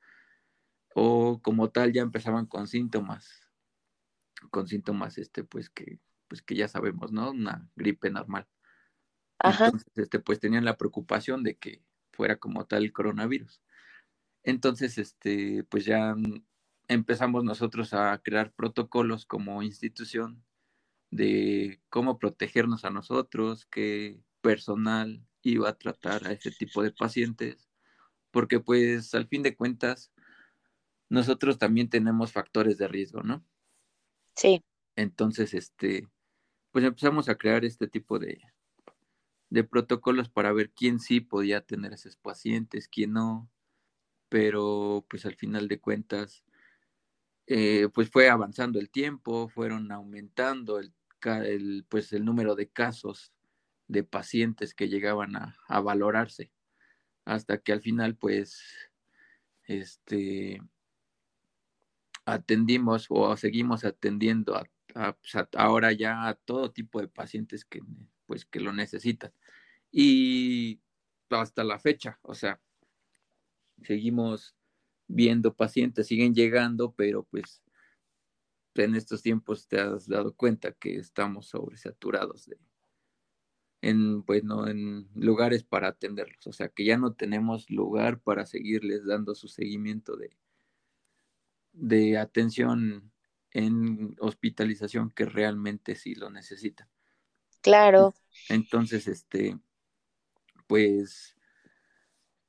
O 0.96 1.42
como 1.42 1.70
tal 1.72 1.94
ya 1.94 2.02
empezaban 2.02 2.48
con 2.48 2.68
síntomas, 2.68 3.42
con 4.52 4.68
síntomas, 4.68 5.18
este, 5.18 5.44
pues 5.44 5.70
que 5.70 6.00
pues 6.36 6.42
que 6.42 6.56
ya 6.56 6.68
sabemos, 6.68 7.14
¿no? 7.14 7.32
Una 7.32 7.66
gripe 7.78 8.10
normal. 8.10 8.46
Ajá. 9.40 9.68
Entonces, 9.68 9.94
este, 9.96 10.20
pues 10.20 10.42
tenían 10.42 10.66
la 10.66 10.76
preocupación 10.76 11.44
de 11.44 11.56
que 11.56 11.82
fuera 12.12 12.36
como 12.36 12.66
tal 12.66 12.84
el 12.84 12.92
coronavirus. 12.92 13.62
Entonces, 14.44 14.98
este, 14.98 15.64
pues 15.64 15.86
ya 15.86 16.14
empezamos 16.90 17.46
nosotros 17.46 17.94
a 17.94 18.22
crear 18.22 18.52
protocolos 18.52 19.26
como 19.26 19.64
institución 19.64 20.44
de 21.10 21.80
cómo 21.90 22.20
protegernos 22.20 22.84
a 22.84 22.90
nosotros, 22.90 23.66
qué 23.68 24.20
personal 24.42 25.26
iba 25.42 25.70
a 25.70 25.78
tratar 25.78 26.28
a 26.28 26.34
ese 26.34 26.52
tipo 26.52 26.84
de 26.84 26.92
pacientes, 26.92 27.70
porque 28.32 28.60
pues 28.60 29.16
al 29.16 29.28
fin 29.28 29.42
de 29.42 29.56
cuentas 29.56 30.12
nosotros 31.08 31.58
también 31.58 31.90
tenemos 31.90 32.34
factores 32.34 32.78
de 32.78 32.90
riesgo, 32.90 33.24
¿no? 33.24 33.46
Sí. 34.36 34.62
Entonces, 34.98 35.54
este, 35.54 36.10
pues 36.76 36.84
empezamos 36.84 37.30
a 37.30 37.36
crear 37.36 37.64
este 37.64 37.88
tipo 37.88 38.20
de, 38.20 38.42
de 39.50 39.64
protocolos 39.64 40.28
para 40.28 40.52
ver 40.52 40.72
quién 40.72 41.00
sí 41.00 41.22
podía 41.22 41.62
tener 41.62 41.94
esos 41.94 42.18
pacientes, 42.18 42.90
quién 42.90 43.14
no, 43.14 43.50
pero 44.28 45.06
pues 45.10 45.26
al 45.26 45.36
final 45.36 45.70
de 45.70 45.80
cuentas, 45.80 46.44
eh, 47.48 47.88
pues 47.94 48.10
fue 48.10 48.30
avanzando 48.30 48.78
el 48.78 48.90
tiempo, 48.90 49.48
fueron 49.48 49.90
aumentando 49.90 50.82
el, 50.82 51.86
pues 51.88 52.12
el 52.12 52.26
número 52.26 52.56
de 52.56 52.68
casos 52.68 53.32
de 53.88 54.04
pacientes 54.04 54.74
que 54.74 54.90
llegaban 54.90 55.38
a, 55.38 55.56
a 55.70 55.80
valorarse, 55.80 56.52
hasta 57.24 57.58
que 57.58 57.72
al 57.72 57.80
final 57.80 58.18
pues 58.18 58.62
este 59.64 60.62
atendimos 62.26 63.06
o 63.08 63.38
seguimos 63.38 63.86
atendiendo 63.86 64.58
a 64.58 64.68
pues, 64.96 65.48
ahora 65.58 65.92
ya 65.92 66.28
a 66.28 66.36
todo 66.36 66.72
tipo 66.72 67.02
de 67.02 67.08
pacientes 67.08 67.66
que, 67.66 67.82
pues, 68.26 68.46
que 68.46 68.60
lo 68.60 68.74
necesitan. 68.74 69.34
Y 69.92 70.82
hasta 71.30 71.64
la 71.64 71.80
fecha, 71.80 72.20
o 72.22 72.34
sea, 72.34 72.62
seguimos 73.84 74.56
viendo 75.08 75.54
pacientes, 75.56 76.08
siguen 76.08 76.34
llegando, 76.34 76.94
pero 76.94 77.24
pues 77.24 77.62
en 78.76 78.96
estos 78.96 79.22
tiempos 79.22 79.68
te 79.68 79.80
has 79.80 80.08
dado 80.08 80.36
cuenta 80.36 80.74
que 80.74 80.98
estamos 80.98 81.48
sobresaturados 81.48 82.46
de, 82.46 82.58
en, 83.82 84.24
pues, 84.24 84.44
en 84.68 85.08
lugares 85.16 85.64
para 85.64 85.90
atenderlos, 85.90 86.48
o 86.48 86.54
sea, 86.54 86.70
que 86.70 86.86
ya 86.86 86.98
no 86.98 87.14
tenemos 87.14 87.70
lugar 87.70 88.20
para 88.22 88.46
seguirles 88.46 89.06
dando 89.06 89.36
su 89.36 89.48
seguimiento 89.48 90.18
de, 90.18 90.36
de 91.74 92.18
atención 92.18 93.12
en 93.56 94.18
hospitalización 94.20 95.12
que 95.12 95.24
realmente 95.24 95.96
sí 95.96 96.14
lo 96.14 96.30
necesitan. 96.30 96.90
Claro. 97.62 98.14
Entonces, 98.50 99.08
este, 99.08 99.58
pues 100.68 101.38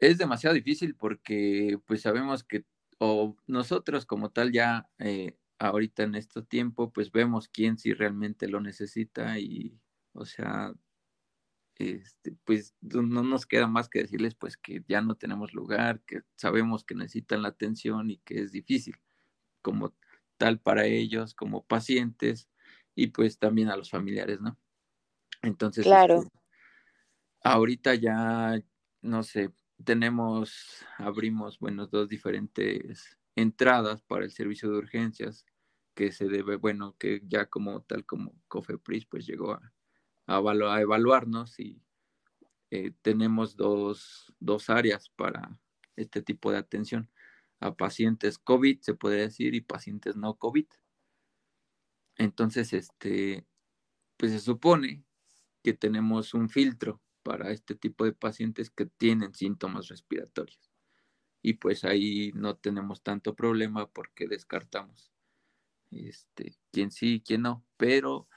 es 0.00 0.18
demasiado 0.18 0.54
difícil 0.54 0.96
porque 0.96 1.78
pues 1.86 2.02
sabemos 2.02 2.42
que 2.42 2.64
o 2.98 3.36
nosotros 3.46 4.04
como 4.04 4.30
tal 4.30 4.50
ya 4.50 4.90
eh, 4.98 5.38
ahorita 5.58 6.02
en 6.02 6.16
este 6.16 6.42
tiempo 6.42 6.92
pues 6.92 7.12
vemos 7.12 7.48
quién 7.48 7.78
sí 7.78 7.94
realmente 7.94 8.48
lo 8.48 8.60
necesita 8.60 9.38
y 9.38 9.78
o 10.12 10.24
sea 10.24 10.74
este, 11.76 12.34
pues 12.44 12.74
no 12.80 13.22
nos 13.22 13.46
queda 13.46 13.68
más 13.68 13.88
que 13.88 14.00
decirles 14.00 14.34
pues 14.34 14.56
que 14.56 14.82
ya 14.88 15.02
no 15.02 15.14
tenemos 15.14 15.52
lugar, 15.52 16.00
que 16.00 16.22
sabemos 16.34 16.84
que 16.84 16.94
necesitan 16.94 17.42
la 17.42 17.48
atención 17.48 18.10
y 18.10 18.16
que 18.18 18.40
es 18.40 18.50
difícil, 18.50 18.96
como 19.60 19.94
tal 20.36 20.60
para 20.60 20.86
ellos 20.86 21.34
como 21.34 21.64
pacientes 21.64 22.48
y 22.94 23.08
pues 23.08 23.38
también 23.38 23.68
a 23.68 23.76
los 23.76 23.90
familiares, 23.90 24.40
¿no? 24.40 24.58
Entonces, 25.42 25.84
claro. 25.84 26.22
Este, 26.22 26.38
ahorita 27.42 27.94
ya, 27.94 28.60
no 29.02 29.22
sé, 29.22 29.52
tenemos, 29.84 30.84
abrimos, 30.98 31.58
bueno, 31.58 31.86
dos 31.86 32.08
diferentes 32.08 33.18
entradas 33.34 34.02
para 34.02 34.24
el 34.24 34.30
servicio 34.30 34.70
de 34.70 34.78
urgencias 34.78 35.44
que 35.94 36.12
se 36.12 36.28
debe, 36.28 36.56
bueno, 36.56 36.96
que 36.98 37.22
ya 37.26 37.46
como 37.46 37.82
tal 37.82 38.04
como 38.04 38.34
COFEPRIS 38.48 39.06
pues 39.06 39.26
llegó 39.26 39.52
a, 39.52 39.72
a, 40.26 40.80
evaluarnos 40.80 41.58
y 41.58 41.82
eh, 42.70 42.92
tenemos 43.02 43.56
dos, 43.56 44.34
dos 44.40 44.68
áreas 44.68 45.10
para 45.10 45.58
este 45.96 46.22
tipo 46.22 46.50
de 46.50 46.58
atención 46.58 47.10
a 47.60 47.74
pacientes 47.74 48.38
COVID, 48.38 48.80
se 48.80 48.94
puede 48.94 49.18
decir, 49.18 49.54
y 49.54 49.60
pacientes 49.60 50.16
no 50.16 50.34
COVID. 50.34 50.66
Entonces, 52.16 52.72
este, 52.72 53.46
pues 54.16 54.32
se 54.32 54.40
supone 54.40 55.04
que 55.62 55.74
tenemos 55.74 56.34
un 56.34 56.48
filtro 56.48 57.00
para 57.22 57.50
este 57.50 57.74
tipo 57.74 58.04
de 58.04 58.12
pacientes 58.12 58.70
que 58.70 58.86
tienen 58.86 59.34
síntomas 59.34 59.88
respiratorios. 59.88 60.70
Y 61.42 61.54
pues 61.54 61.84
ahí 61.84 62.32
no 62.34 62.56
tenemos 62.56 63.02
tanto 63.02 63.34
problema 63.34 63.88
porque 63.88 64.26
descartamos 64.28 65.12
este, 65.90 66.56
quién 66.72 66.90
sí 66.90 67.22
quién 67.24 67.42
no. 67.42 67.64
Pero 67.76 68.28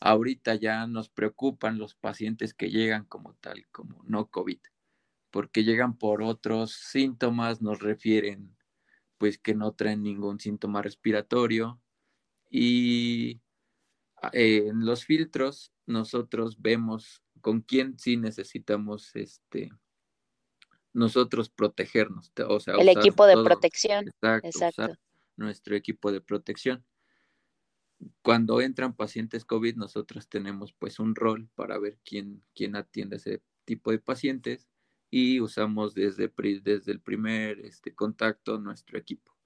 ahorita 0.00 0.54
ya 0.54 0.86
nos 0.86 1.10
preocupan 1.10 1.78
los 1.78 1.94
pacientes 1.94 2.54
que 2.54 2.70
llegan 2.70 3.04
como 3.04 3.34
tal, 3.34 3.66
como 3.70 4.02
no 4.04 4.30
COVID, 4.30 4.60
porque 5.30 5.64
llegan 5.64 5.96
por 5.98 6.22
otros 6.22 6.72
síntomas, 6.72 7.62
nos 7.62 7.80
refieren 7.80 8.56
pues 9.20 9.36
que 9.36 9.54
no 9.54 9.72
traen 9.72 10.02
ningún 10.02 10.40
síntoma 10.40 10.80
respiratorio. 10.80 11.78
Y 12.48 13.42
eh, 14.32 14.68
en 14.68 14.86
los 14.86 15.04
filtros 15.04 15.74
nosotros 15.84 16.62
vemos 16.62 17.22
con 17.42 17.60
quién 17.60 17.98
sí 17.98 18.16
necesitamos 18.16 19.14
este 19.14 19.70
nosotros 20.94 21.50
protegernos, 21.50 22.32
o 22.48 22.60
sea, 22.60 22.74
el 22.74 22.88
equipo 22.88 23.26
de 23.26 23.34
protección. 23.34 24.10
Exacto, 24.42 24.96
nuestro 25.36 25.76
equipo 25.76 26.10
de 26.10 26.22
protección. 26.22 26.84
Cuando 28.22 28.62
entran 28.62 28.96
pacientes 28.96 29.44
COVID, 29.44 29.76
nosotros 29.76 30.28
tenemos 30.28 30.72
pues 30.72 30.98
un 30.98 31.14
rol 31.14 31.50
para 31.54 31.78
ver 31.78 31.98
quién, 32.04 32.42
quién 32.54 32.74
atiende 32.74 33.16
ese 33.16 33.42
tipo 33.66 33.90
de 33.90 33.98
pacientes 33.98 34.70
y 35.10 35.40
usamos 35.40 35.94
desde, 35.94 36.32
desde 36.62 36.92
el 36.92 37.00
primer 37.00 37.60
este, 37.60 37.94
contacto 37.94 38.58
nuestro 38.58 38.98
equipo. 38.98 39.36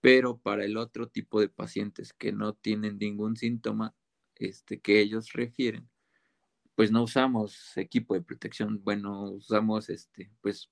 Pero 0.00 0.38
para 0.38 0.64
el 0.64 0.76
otro 0.76 1.08
tipo 1.08 1.40
de 1.40 1.48
pacientes 1.48 2.12
que 2.12 2.32
no 2.32 2.54
tienen 2.54 2.98
ningún 2.98 3.36
síntoma 3.36 3.94
este, 4.36 4.80
que 4.80 5.00
ellos 5.00 5.32
refieren, 5.32 5.90
pues 6.74 6.90
no 6.90 7.02
usamos 7.02 7.76
equipo 7.76 8.14
de 8.14 8.22
protección, 8.22 8.82
bueno, 8.82 9.32
usamos 9.32 9.90
este, 9.90 10.32
pues 10.40 10.70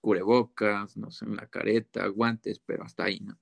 cubrebocas, 0.00 0.96
no 0.96 1.12
sé, 1.12 1.26
una 1.26 1.46
careta, 1.46 2.06
guantes, 2.08 2.58
pero 2.58 2.82
hasta 2.82 3.04
ahí, 3.04 3.20
¿no? 3.20 3.38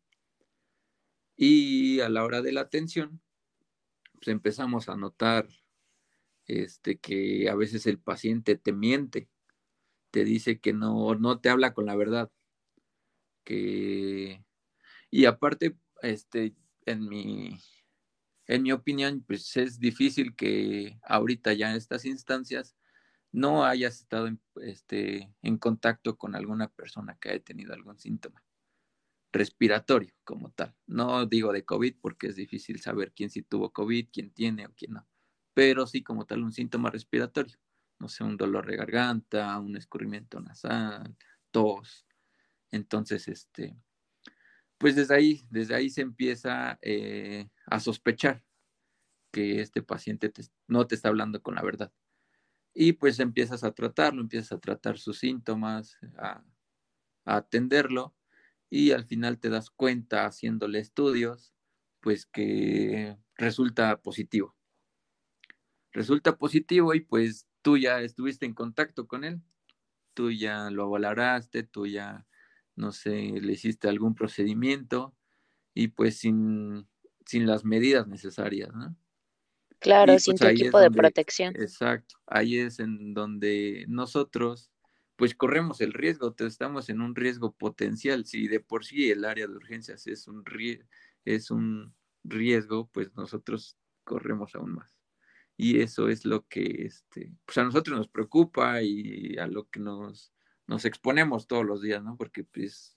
Y 1.36 2.00
a 2.00 2.10
la 2.10 2.22
hora 2.22 2.42
de 2.42 2.52
la 2.52 2.60
atención, 2.60 3.22
pues 4.12 4.28
empezamos 4.28 4.90
a 4.90 4.96
notar 4.96 5.48
este, 6.44 6.98
que 6.98 7.48
a 7.48 7.54
veces 7.54 7.86
el 7.86 7.98
paciente 7.98 8.56
te 8.56 8.74
miente, 8.74 9.30
te 10.10 10.24
dice 10.24 10.60
que 10.60 10.72
no, 10.72 11.14
no 11.14 11.40
te 11.40 11.50
habla 11.50 11.74
con 11.74 11.86
la 11.86 11.96
verdad, 11.96 12.30
que, 13.44 14.44
y 15.10 15.24
aparte, 15.24 15.76
este, 16.02 16.54
en 16.86 17.08
mi, 17.08 17.58
en 18.46 18.62
mi 18.62 18.72
opinión, 18.72 19.24
pues 19.26 19.56
es 19.56 19.78
difícil 19.78 20.34
que 20.34 20.98
ahorita 21.02 21.52
ya 21.52 21.70
en 21.70 21.76
estas 21.76 22.04
instancias 22.04 22.76
no 23.32 23.64
hayas 23.64 24.00
estado 24.00 24.26
en, 24.26 24.40
este, 24.62 25.32
en 25.42 25.58
contacto 25.58 26.16
con 26.18 26.34
alguna 26.34 26.68
persona 26.68 27.16
que 27.20 27.30
haya 27.30 27.44
tenido 27.44 27.74
algún 27.74 27.98
síntoma 27.98 28.42
respiratorio 29.32 30.12
como 30.24 30.50
tal. 30.50 30.74
No 30.86 31.26
digo 31.26 31.52
de 31.52 31.64
COVID 31.64 31.96
porque 32.00 32.28
es 32.28 32.36
difícil 32.36 32.80
saber 32.80 33.12
quién 33.12 33.30
sí 33.30 33.42
tuvo 33.42 33.72
COVID, 33.72 34.08
quién 34.12 34.32
tiene 34.32 34.66
o 34.66 34.74
quién 34.74 34.94
no, 34.94 35.08
pero 35.54 35.86
sí 35.86 36.02
como 36.02 36.26
tal 36.26 36.42
un 36.42 36.52
síntoma 36.52 36.90
respiratorio. 36.90 37.56
No 38.00 38.08
sé, 38.08 38.24
un 38.24 38.36
dolor 38.36 38.66
de 38.66 38.76
garganta, 38.76 39.58
un 39.58 39.76
escurrimiento 39.76 40.40
nasal, 40.40 41.16
tos. 41.52 42.06
Entonces, 42.72 43.28
este, 43.28 43.76
pues 44.78 44.96
desde 44.96 45.14
ahí, 45.14 45.42
desde 45.50 45.74
ahí 45.74 45.90
se 45.90 46.00
empieza 46.00 46.78
eh, 46.82 47.48
a 47.66 47.78
sospechar 47.80 48.42
que 49.30 49.60
este 49.60 49.82
paciente 49.82 50.32
no 50.66 50.86
te 50.86 50.94
está 50.94 51.08
hablando 51.08 51.42
con 51.42 51.54
la 51.54 51.62
verdad. 51.62 51.92
Y 52.74 52.94
pues 52.94 53.20
empiezas 53.20 53.64
a 53.64 53.72
tratarlo, 53.72 54.22
empiezas 54.22 54.52
a 54.52 54.58
tratar 54.58 54.98
sus 54.98 55.18
síntomas, 55.18 55.98
a, 56.16 56.42
atenderlo 57.26 58.16
y 58.70 58.92
al 58.92 59.04
final 59.04 59.38
te 59.38 59.50
das 59.50 59.70
cuenta 59.70 60.24
haciéndole 60.24 60.78
estudios, 60.78 61.52
pues 62.00 62.24
que 62.24 63.18
resulta 63.34 64.00
positivo. 64.00 64.56
Resulta 65.92 66.38
positivo 66.38 66.94
y 66.94 67.00
pues 67.00 67.46
tú 67.62 67.76
ya 67.76 68.00
estuviste 68.00 68.46
en 68.46 68.54
contacto 68.54 69.06
con 69.06 69.24
él, 69.24 69.40
tú 70.14 70.30
ya 70.30 70.70
lo 70.70 70.90
valoraste, 70.90 71.62
tú 71.62 71.86
ya 71.86 72.26
no 72.76 72.92
sé, 72.92 73.12
le 73.12 73.52
hiciste 73.52 73.88
algún 73.88 74.14
procedimiento 74.14 75.14
y 75.74 75.88
pues 75.88 76.18
sin, 76.18 76.88
sin 77.26 77.46
las 77.46 77.64
medidas 77.64 78.08
necesarias, 78.08 78.72
¿no? 78.74 78.96
Claro, 79.78 80.18
sin 80.18 80.36
pues, 80.36 80.40
tu 80.40 80.62
equipo 80.62 80.78
de 80.78 80.90
protección. 80.90 81.54
Exacto, 81.56 82.16
ahí 82.26 82.58
es 82.58 82.80
en 82.80 83.14
donde 83.14 83.86
nosotros 83.88 84.70
pues 85.16 85.34
corremos 85.34 85.82
el 85.82 85.92
riesgo, 85.92 86.34
estamos 86.38 86.88
en 86.88 87.02
un 87.02 87.14
riesgo 87.14 87.52
potencial. 87.52 88.24
Si 88.24 88.48
de 88.48 88.60
por 88.60 88.86
sí 88.86 89.10
el 89.10 89.26
área 89.26 89.46
de 89.46 89.54
urgencias 89.54 90.06
es 90.06 90.26
un, 90.26 90.42
es 91.26 91.50
un 91.50 91.94
riesgo, 92.24 92.88
pues 92.90 93.14
nosotros 93.14 93.76
corremos 94.04 94.54
aún 94.54 94.72
más. 94.76 94.99
Y 95.62 95.82
eso 95.82 96.08
es 96.08 96.24
lo 96.24 96.46
que 96.48 96.86
este, 96.86 97.34
pues 97.44 97.58
a 97.58 97.64
nosotros 97.64 97.98
nos 97.98 98.08
preocupa 98.08 98.80
y 98.80 99.36
a 99.36 99.46
lo 99.46 99.68
que 99.68 99.78
nos, 99.78 100.32
nos 100.66 100.86
exponemos 100.86 101.46
todos 101.46 101.66
los 101.66 101.82
días, 101.82 102.02
¿no? 102.02 102.16
Porque 102.16 102.44
pues 102.44 102.96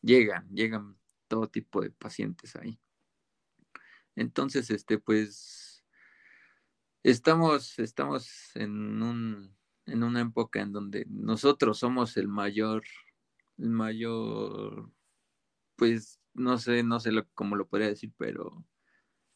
llegan, 0.00 0.48
llegan 0.48 0.96
todo 1.28 1.50
tipo 1.50 1.82
de 1.82 1.90
pacientes 1.90 2.56
ahí. 2.56 2.80
Entonces, 4.16 4.70
este, 4.70 4.98
pues, 4.98 5.84
estamos, 7.02 7.78
estamos 7.78 8.56
en 8.56 9.02
un, 9.02 9.54
en 9.84 10.02
una 10.02 10.22
época 10.22 10.62
en 10.62 10.72
donde 10.72 11.04
nosotros 11.10 11.78
somos 11.78 12.16
el 12.16 12.26
mayor, 12.26 12.84
el 13.58 13.68
mayor, 13.68 14.90
pues, 15.76 16.18
no 16.32 16.56
sé, 16.56 16.82
no 16.84 17.00
sé 17.00 17.10
cómo 17.34 17.54
lo 17.54 17.68
podría 17.68 17.88
decir, 17.88 18.14
pero 18.16 18.64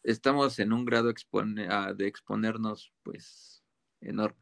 estamos 0.02 0.58
en 0.58 0.72
un 0.72 0.84
grado 0.84 1.12
ah, 1.68 1.92
de 1.94 2.06
exponernos, 2.06 2.92
pues, 3.02 3.62
enorme. 4.00 4.40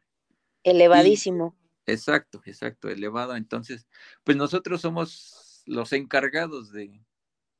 Elevadísimo. 0.62 1.56
Exacto, 1.86 2.42
exacto, 2.44 2.88
elevado. 2.88 3.34
Entonces, 3.36 3.86
pues 4.24 4.36
nosotros 4.36 4.80
somos 4.80 5.62
los 5.66 5.92
encargados 5.92 6.72
de, 6.72 7.04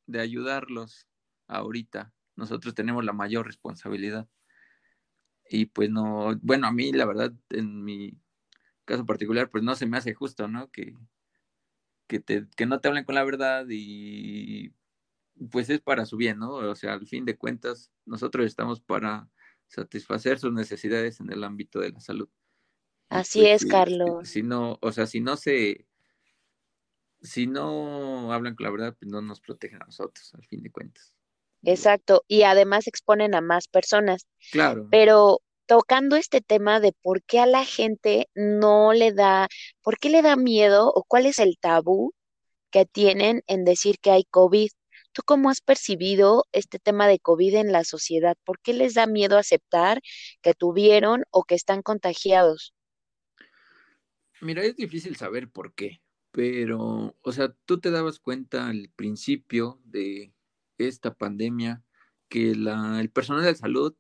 de 0.07 0.21
ayudarlos 0.21 1.09
ahorita. 1.49 2.13
Nosotros 2.37 2.75
tenemos 2.75 3.05
la 3.05 3.13
mayor 3.13 3.47
responsabilidad. 3.47 4.29
Y 5.49 5.67
pues 5.67 5.91
no, 5.91 6.39
bueno, 6.43 6.69
a 6.69 6.73
mí 6.73 6.93
la 6.93 7.07
verdad, 7.07 7.33
en 7.51 7.83
mi 7.85 8.17
caso 8.85 9.05
particular, 9.05 9.51
pues 9.51 9.65
no 9.65 9.75
se 9.75 9.87
me 9.87 9.97
hace 9.97 10.15
justo, 10.15 10.47
¿no? 10.47 10.71
Que, 10.71 10.95
que, 12.07 12.21
te, 12.21 12.47
que 12.57 12.67
no 12.67 12.81
te 12.81 12.89
hablen 12.89 13.05
con 13.05 13.17
la 13.17 13.25
verdad 13.25 13.67
y 13.69 14.73
pues 15.51 15.71
es 15.71 15.81
para 15.81 16.05
su 16.07 16.17
bien, 16.17 16.39
¿no? 16.39 16.53
O 16.53 16.75
sea, 16.75 16.95
al 16.95 17.07
fin 17.07 17.25
de 17.25 17.37
cuentas, 17.37 17.91
nosotros 18.05 18.47
estamos 18.47 18.81
para 18.81 19.29
satisfacer 19.69 20.39
sus 20.39 20.53
necesidades 20.53 21.21
en 21.21 21.33
el 21.33 21.45
ámbito 21.45 21.81
de 21.81 21.91
la 21.91 22.01
salud. 22.01 22.29
Así 23.09 23.41
pues 23.41 23.63
es, 23.63 23.71
Carlos. 23.71 24.29
Si, 24.29 24.43
no, 24.43 24.79
o 24.81 24.93
sea, 24.93 25.07
si 25.07 25.21
no 25.21 25.37
se, 25.37 25.87
si 27.23 27.47
no 27.47 28.33
hablan 28.33 28.55
con 28.55 28.65
la 28.65 28.71
verdad, 28.71 28.97
pues 28.99 29.11
no 29.11 29.23
nos 29.23 29.41
protegen 29.41 29.83
a 29.83 29.87
nosotros, 29.87 30.33
al 30.35 30.45
fin 30.45 30.63
de 30.63 30.71
cuentas. 30.71 31.15
Exacto, 31.63 32.25
y 32.27 32.43
además 32.43 32.87
exponen 32.87 33.35
a 33.35 33.41
más 33.41 33.69
personas. 33.69 34.27
Claro. 34.51 34.89
Pero 34.91 35.43
tocando 35.67 36.17
este 36.17 36.41
tema 36.41 36.81
de 36.81 36.93
por 37.03 37.23
qué 37.23 37.39
a 37.39 37.47
la 37.47 37.65
gente 37.65 38.29
no 38.35 38.93
le 38.93 39.13
da, 39.13 39.49
por 39.83 39.99
qué 39.99 40.11
le 40.11 40.23
da 40.23 40.37
miedo 40.37 40.91
o 40.93 41.05
cuál 41.05 41.27
es 41.27 41.39
el 41.39 41.59
tabú 41.59 42.13
que 42.71 42.87
tienen 42.87 43.43
en 43.47 43.65
decir 43.65 43.99
que 44.01 44.11
hay 44.11 44.25
COVID. 44.25 44.71
¿Tú 45.13 45.23
cómo 45.25 45.51
has 45.51 45.61
percibido 45.61 46.45
este 46.53 46.79
tema 46.79 47.09
de 47.09 47.19
COVID 47.19 47.55
en 47.57 47.73
la 47.73 47.85
sociedad? 47.85 48.37
¿Por 48.45 48.61
qué 48.61 48.73
les 48.73 48.95
da 48.95 49.07
miedo 49.07 49.39
aceptar 49.39 50.01
que 50.41 50.55
tuvieron 50.55 51.25
o 51.31 51.45
que 51.45 51.57
están 51.57 51.83
contagiados? 51.83 52.75
Mira, 54.41 54.63
es 54.63 54.77
difícil 54.77 55.17
saber 55.17 55.51
por 55.51 55.75
qué, 55.75 56.01
pero, 56.31 57.17
o 57.21 57.33
sea, 57.33 57.53
tú 57.67 57.81
te 57.81 57.91
dabas 57.91 58.21
cuenta 58.21 58.69
al 58.69 58.91
principio 58.97 59.81
de 59.85 60.33
esta 60.79 61.15
pandemia 61.15 61.83
que 62.29 62.53
el 62.53 63.11
personal 63.13 63.45
de 63.45 63.55
salud 63.55 63.95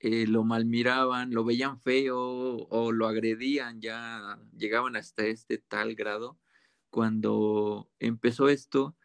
eh, 0.00 0.26
lo 0.26 0.44
malmiraban, 0.44 1.30
lo 1.32 1.44
veían 1.44 1.80
feo 1.80 2.18
o 2.18 2.92
lo 2.92 3.06
agredían, 3.06 3.80
ya 3.80 4.38
llegaban 4.56 4.96
hasta 4.96 5.24
este 5.26 5.58
tal 5.58 5.94
grado. 5.94 6.38
Cuando 6.90 7.88
empezó 8.00 8.48
esto, 8.48 8.96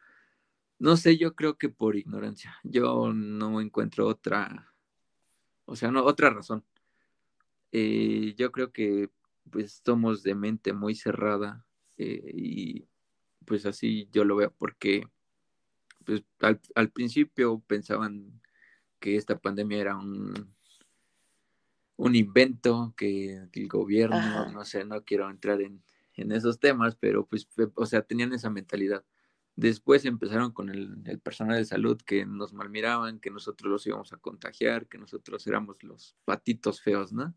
no 0.80 0.98
sé, 0.98 1.18
yo 1.18 1.36
creo 1.36 1.58
que 1.58 1.70
por 1.70 1.96
ignorancia. 1.96 2.58
Yo 2.64 3.14
no 3.14 3.62
encuentro 3.62 4.08
otra, 4.08 4.74
o 5.66 5.76
sea, 5.76 5.92
no, 5.92 6.04
otra 6.04 6.30
razón. 6.30 6.64
Eh, 7.72 8.36
yo 8.38 8.52
creo 8.52 8.72
que 8.72 9.10
pues 9.52 9.82
somos 9.86 10.24
de 10.24 10.36
mente 10.36 10.74
muy 10.74 10.96
cerrada 10.96 11.66
eh, 11.98 12.32
y 12.34 12.88
pues 13.46 13.66
así 13.66 14.10
yo 14.12 14.24
lo 14.24 14.38
veo 14.38 14.52
porque 14.58 15.08
pues 16.06 16.24
al, 16.40 16.90
principio 16.92 17.62
pensaban 17.68 18.42
que 19.00 19.18
esta 19.18 19.38
pandemia 19.38 19.80
era 19.80 19.98
un, 19.98 20.56
un 21.98 22.16
invento 22.16 22.94
que 22.96 23.48
el 23.52 23.68
gobierno, 23.68 24.52
no 24.52 24.66
sé, 24.66 24.86
no 24.86 25.04
quiero 25.04 25.30
entrar 25.30 25.62
en, 25.62 25.84
en, 26.16 26.32
esos 26.32 26.60
temas, 26.60 26.96
pero 26.96 27.26
pues, 27.26 27.48
o 27.76 27.86
sea, 27.86 28.04
tenían 28.04 28.34
esa 28.34 28.50
mentalidad. 28.50 29.04
Después 29.56 30.04
empezaron 30.06 30.52
con 30.52 30.70
el, 30.70 31.02
el, 31.06 31.20
personal 31.20 31.58
de 31.58 31.66
salud 31.66 32.02
que 32.02 32.26
nos 32.26 32.54
malmiraban, 32.54 33.20
que 33.20 33.32
nosotros 33.32 33.72
los 33.72 33.88
íbamos 33.88 34.12
a 34.12 34.18
contagiar, 34.18 34.88
que 34.88 34.98
nosotros 34.98 35.48
éramos 35.48 35.82
los 35.82 36.18
patitos 36.26 36.82
feos, 36.82 37.14
¿no? 37.14 37.34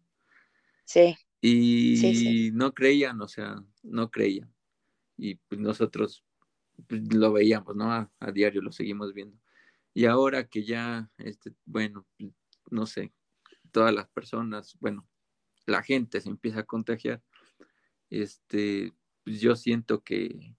Sí. 0.85 1.16
Y 1.40 2.50
no 2.54 2.74
creían, 2.74 3.20
o 3.20 3.28
sea, 3.28 3.62
no 3.83 4.11
creían. 4.11 4.52
Y 5.16 5.37
pues 5.37 5.61
nosotros 5.61 6.24
pues, 6.87 7.12
lo 7.14 7.33
veíamos, 7.33 7.76
¿no? 7.76 7.92
A, 7.92 8.11
diario 8.33 8.62
lo 8.62 8.72
seguimos 8.72 9.12
viendo. 9.12 9.38
Y 9.94 10.07
ahora 10.07 10.48
que 10.48 10.64
ya, 10.64 11.11
este, 11.18 11.52
bueno, 11.64 12.07
no 12.70 12.87
sé, 12.87 13.12
todas 13.72 13.94
las 13.94 14.09
personas, 14.09 14.76
bueno, 14.81 15.09
la 15.66 15.83
gente 15.83 16.20
se 16.20 16.28
empieza 16.28 16.61
a 16.61 16.66
contagiar, 16.66 17.22
este, 18.11 18.94
pues 19.24 19.40
yo 19.40 19.57
siento 19.57 20.02
que 20.02 20.57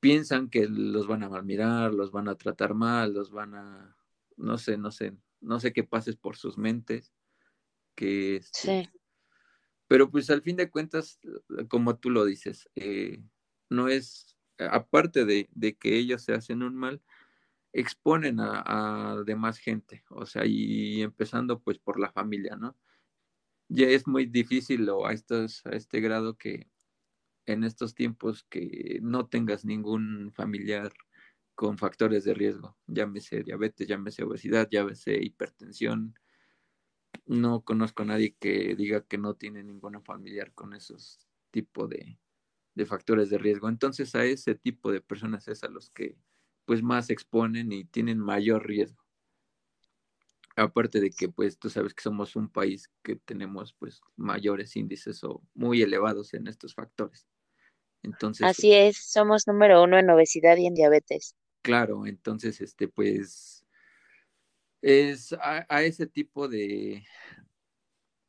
piensan 0.00 0.48
que 0.48 0.66
los 0.68 1.06
van 1.06 1.22
a 1.22 1.28
malmirar, 1.28 1.94
los 1.94 2.10
van 2.10 2.28
a 2.28 2.36
tratar 2.36 2.74
mal, 2.74 3.12
los 3.12 3.30
van 3.30 3.54
a, 3.54 3.96
no 4.36 4.58
sé, 4.58 4.78
no 4.78 4.90
sé, 4.90 5.16
no 5.40 5.60
sé 5.60 5.72
qué 5.72 5.84
pases 5.84 6.16
por 6.16 6.36
sus 6.36 6.58
mentes, 6.58 7.12
que 7.94 8.36
este, 8.36 8.58
sí. 8.84 8.90
Pero 9.88 10.10
pues 10.10 10.30
al 10.30 10.42
fin 10.42 10.56
de 10.56 10.70
cuentas, 10.70 11.18
como 11.68 11.96
tú 11.98 12.10
lo 12.10 12.24
dices, 12.24 12.68
eh, 12.76 13.22
no 13.70 13.88
es, 13.88 14.36
aparte 14.58 15.24
de, 15.24 15.48
que 15.78 15.96
ellos 15.96 16.22
se 16.22 16.34
hacen 16.34 16.62
un 16.62 16.76
mal, 16.76 17.02
exponen 17.72 18.40
a, 18.40 18.62
a, 18.66 19.22
demás 19.24 19.58
gente, 19.58 20.04
o 20.10 20.26
sea, 20.26 20.44
y 20.46 21.02
empezando 21.02 21.60
pues 21.60 21.78
por 21.78 21.98
la 21.98 22.10
familia, 22.12 22.56
¿no? 22.56 22.76
ya 23.68 23.86
es 23.88 24.06
muy 24.06 24.26
difícil 24.26 24.88
o 24.88 25.06
a, 25.06 25.12
estos, 25.12 25.64
a 25.66 25.70
este 25.70 26.00
grado 26.00 26.36
que 26.36 26.68
en 27.48 27.64
estos 27.64 27.94
tiempos 27.94 28.44
que 28.44 29.00
no 29.02 29.26
tengas 29.26 29.64
ningún 29.64 30.32
familiar 30.32 30.92
con 31.54 31.78
factores 31.78 32.24
de 32.24 32.34
riesgo, 32.34 32.76
llámese 32.86 33.42
diabetes, 33.42 33.88
llámese 33.88 34.22
obesidad, 34.22 34.68
llámese 34.70 35.20
hipertensión. 35.20 36.14
No 37.26 37.62
conozco 37.62 38.02
a 38.02 38.06
nadie 38.06 38.36
que 38.38 38.76
diga 38.76 39.04
que 39.04 39.18
no 39.18 39.34
tiene 39.34 39.64
ninguna 39.64 40.00
familiar 40.00 40.52
con 40.52 40.74
esos 40.74 41.18
tipos 41.50 41.88
de, 41.88 42.16
factores 42.86 43.30
de 43.30 43.38
riesgo. 43.38 43.68
Entonces 43.68 44.14
a 44.14 44.24
ese 44.24 44.54
tipo 44.54 44.92
de 44.92 45.00
personas 45.00 45.48
es 45.48 45.64
a 45.64 45.68
los 45.68 45.90
que 45.90 46.16
pues 46.64 46.82
más 46.82 47.10
exponen 47.10 47.72
y 47.72 47.84
tienen 47.84 48.20
mayor 48.20 48.66
riesgo. 48.66 49.02
Aparte 50.54 51.00
de 51.00 51.10
que 51.10 51.28
pues 51.28 51.58
tú 51.58 51.70
sabes 51.70 51.94
que 51.94 52.02
somos 52.02 52.36
un 52.36 52.50
país 52.50 52.90
que 53.02 53.16
tenemos 53.16 53.72
pues 53.72 54.00
mayores 54.16 54.76
índices 54.76 55.24
o 55.24 55.42
muy 55.54 55.82
elevados 55.82 56.34
en 56.34 56.46
estos 56.46 56.74
factores. 56.74 57.26
Entonces, 58.02 58.46
Así 58.46 58.72
es, 58.72 58.96
somos 58.96 59.46
número 59.46 59.82
uno 59.82 59.98
en 59.98 60.08
obesidad 60.10 60.56
y 60.56 60.66
en 60.66 60.74
diabetes. 60.74 61.34
Claro, 61.62 62.06
entonces, 62.06 62.60
este, 62.60 62.88
pues, 62.88 63.66
es 64.80 65.32
a, 65.40 65.82
ese 65.82 66.06
tipo 66.06 66.48
de, 66.48 67.04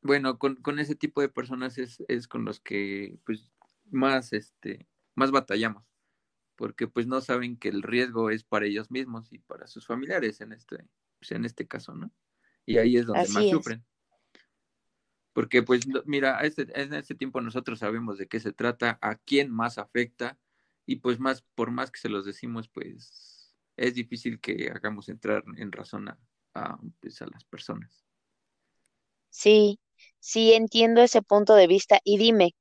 bueno, 0.01 0.39
con, 0.39 0.55
con, 0.55 0.79
ese 0.79 0.95
tipo 0.95 1.21
de 1.21 1.29
personas 1.29 1.77
es, 1.77 2.03
es 2.07 2.27
con 2.27 2.45
los 2.45 2.59
que, 2.59 3.17
pues, 3.25 3.51
más, 3.91 4.33
este, 4.33 4.87
más 5.15 5.31
batallamos, 5.31 5.85
porque, 6.55 6.87
pues, 6.87 7.07
no 7.07 7.21
saben 7.21 7.57
que 7.57 7.69
el 7.69 7.83
riesgo 7.83 8.29
es 8.29 8.43
para 8.43 8.65
ellos 8.65 8.91
mismos 8.91 9.31
y 9.31 9.39
para 9.39 9.67
sus 9.67 9.85
familiares 9.85 10.41
en 10.41 10.51
este, 10.51 10.77
pues, 11.19 11.31
en 11.31 11.45
este 11.45 11.67
caso, 11.67 11.93
¿no? 11.93 12.11
Y 12.65 12.77
ahí 12.77 12.97
es 12.97 13.05
donde 13.05 13.27
más 13.29 13.49
sufren. 13.49 13.85
Porque, 15.39 15.63
pues, 15.63 15.87
mira, 16.05 16.41
este, 16.41 16.67
en 16.75 16.93
este 16.93 17.15
tiempo 17.15 17.39
nosotros 17.39 17.79
sabemos 17.79 18.17
de 18.17 18.27
qué 18.27 18.41
se 18.41 18.51
trata, 18.51 18.99
a 19.01 19.15
quién 19.15 19.49
más 19.49 19.77
afecta, 19.77 20.37
y 20.85 20.97
pues 20.97 21.17
más, 21.17 21.43
por 21.55 21.71
más 21.71 21.91
que 21.91 21.99
se 22.01 22.09
los 22.09 22.25
decimos, 22.25 22.67
pues 22.67 23.55
es 23.77 23.95
difícil 23.95 24.41
que 24.41 24.69
hagamos 24.75 25.07
entrar 25.07 25.45
en 25.55 25.71
razón 25.71 26.09
a, 26.09 26.19
pues, 26.99 27.21
a 27.21 27.27
las 27.27 27.45
personas. 27.45 28.03
Sí, 29.29 29.79
sí, 30.19 30.51
entiendo 30.51 31.01
ese 31.01 31.21
punto 31.21 31.55
de 31.55 31.67
vista. 31.67 32.01
Y 32.03 32.17
dime, 32.17 32.53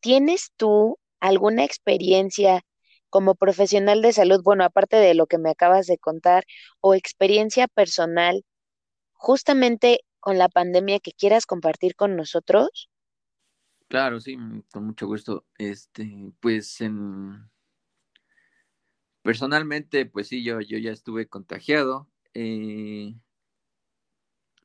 ¿tienes 0.00 0.50
tú 0.56 0.98
alguna 1.20 1.62
experiencia 1.62 2.62
como 3.10 3.36
profesional 3.36 4.02
de 4.02 4.12
salud, 4.12 4.42
bueno, 4.42 4.64
aparte 4.64 4.96
de 4.96 5.14
lo 5.14 5.28
que 5.28 5.38
me 5.38 5.50
acabas 5.50 5.86
de 5.86 5.98
contar, 5.98 6.42
o 6.80 6.94
experiencia 6.96 7.68
personal 7.68 8.44
justamente 9.14 10.00
con 10.24 10.38
la 10.38 10.48
pandemia 10.48 11.00
que 11.00 11.12
quieras 11.12 11.44
compartir 11.44 11.94
con 11.96 12.16
nosotros? 12.16 12.88
Claro, 13.88 14.20
sí, 14.20 14.38
con 14.72 14.86
mucho 14.86 15.06
gusto. 15.06 15.44
Este, 15.58 16.32
pues 16.40 16.80
en 16.80 17.50
Personalmente, 19.24 20.04
pues 20.04 20.28
sí, 20.28 20.44
yo, 20.44 20.60
yo 20.60 20.76
ya 20.76 20.92
estuve 20.92 21.26
contagiado. 21.26 22.10
Eh, 22.34 23.14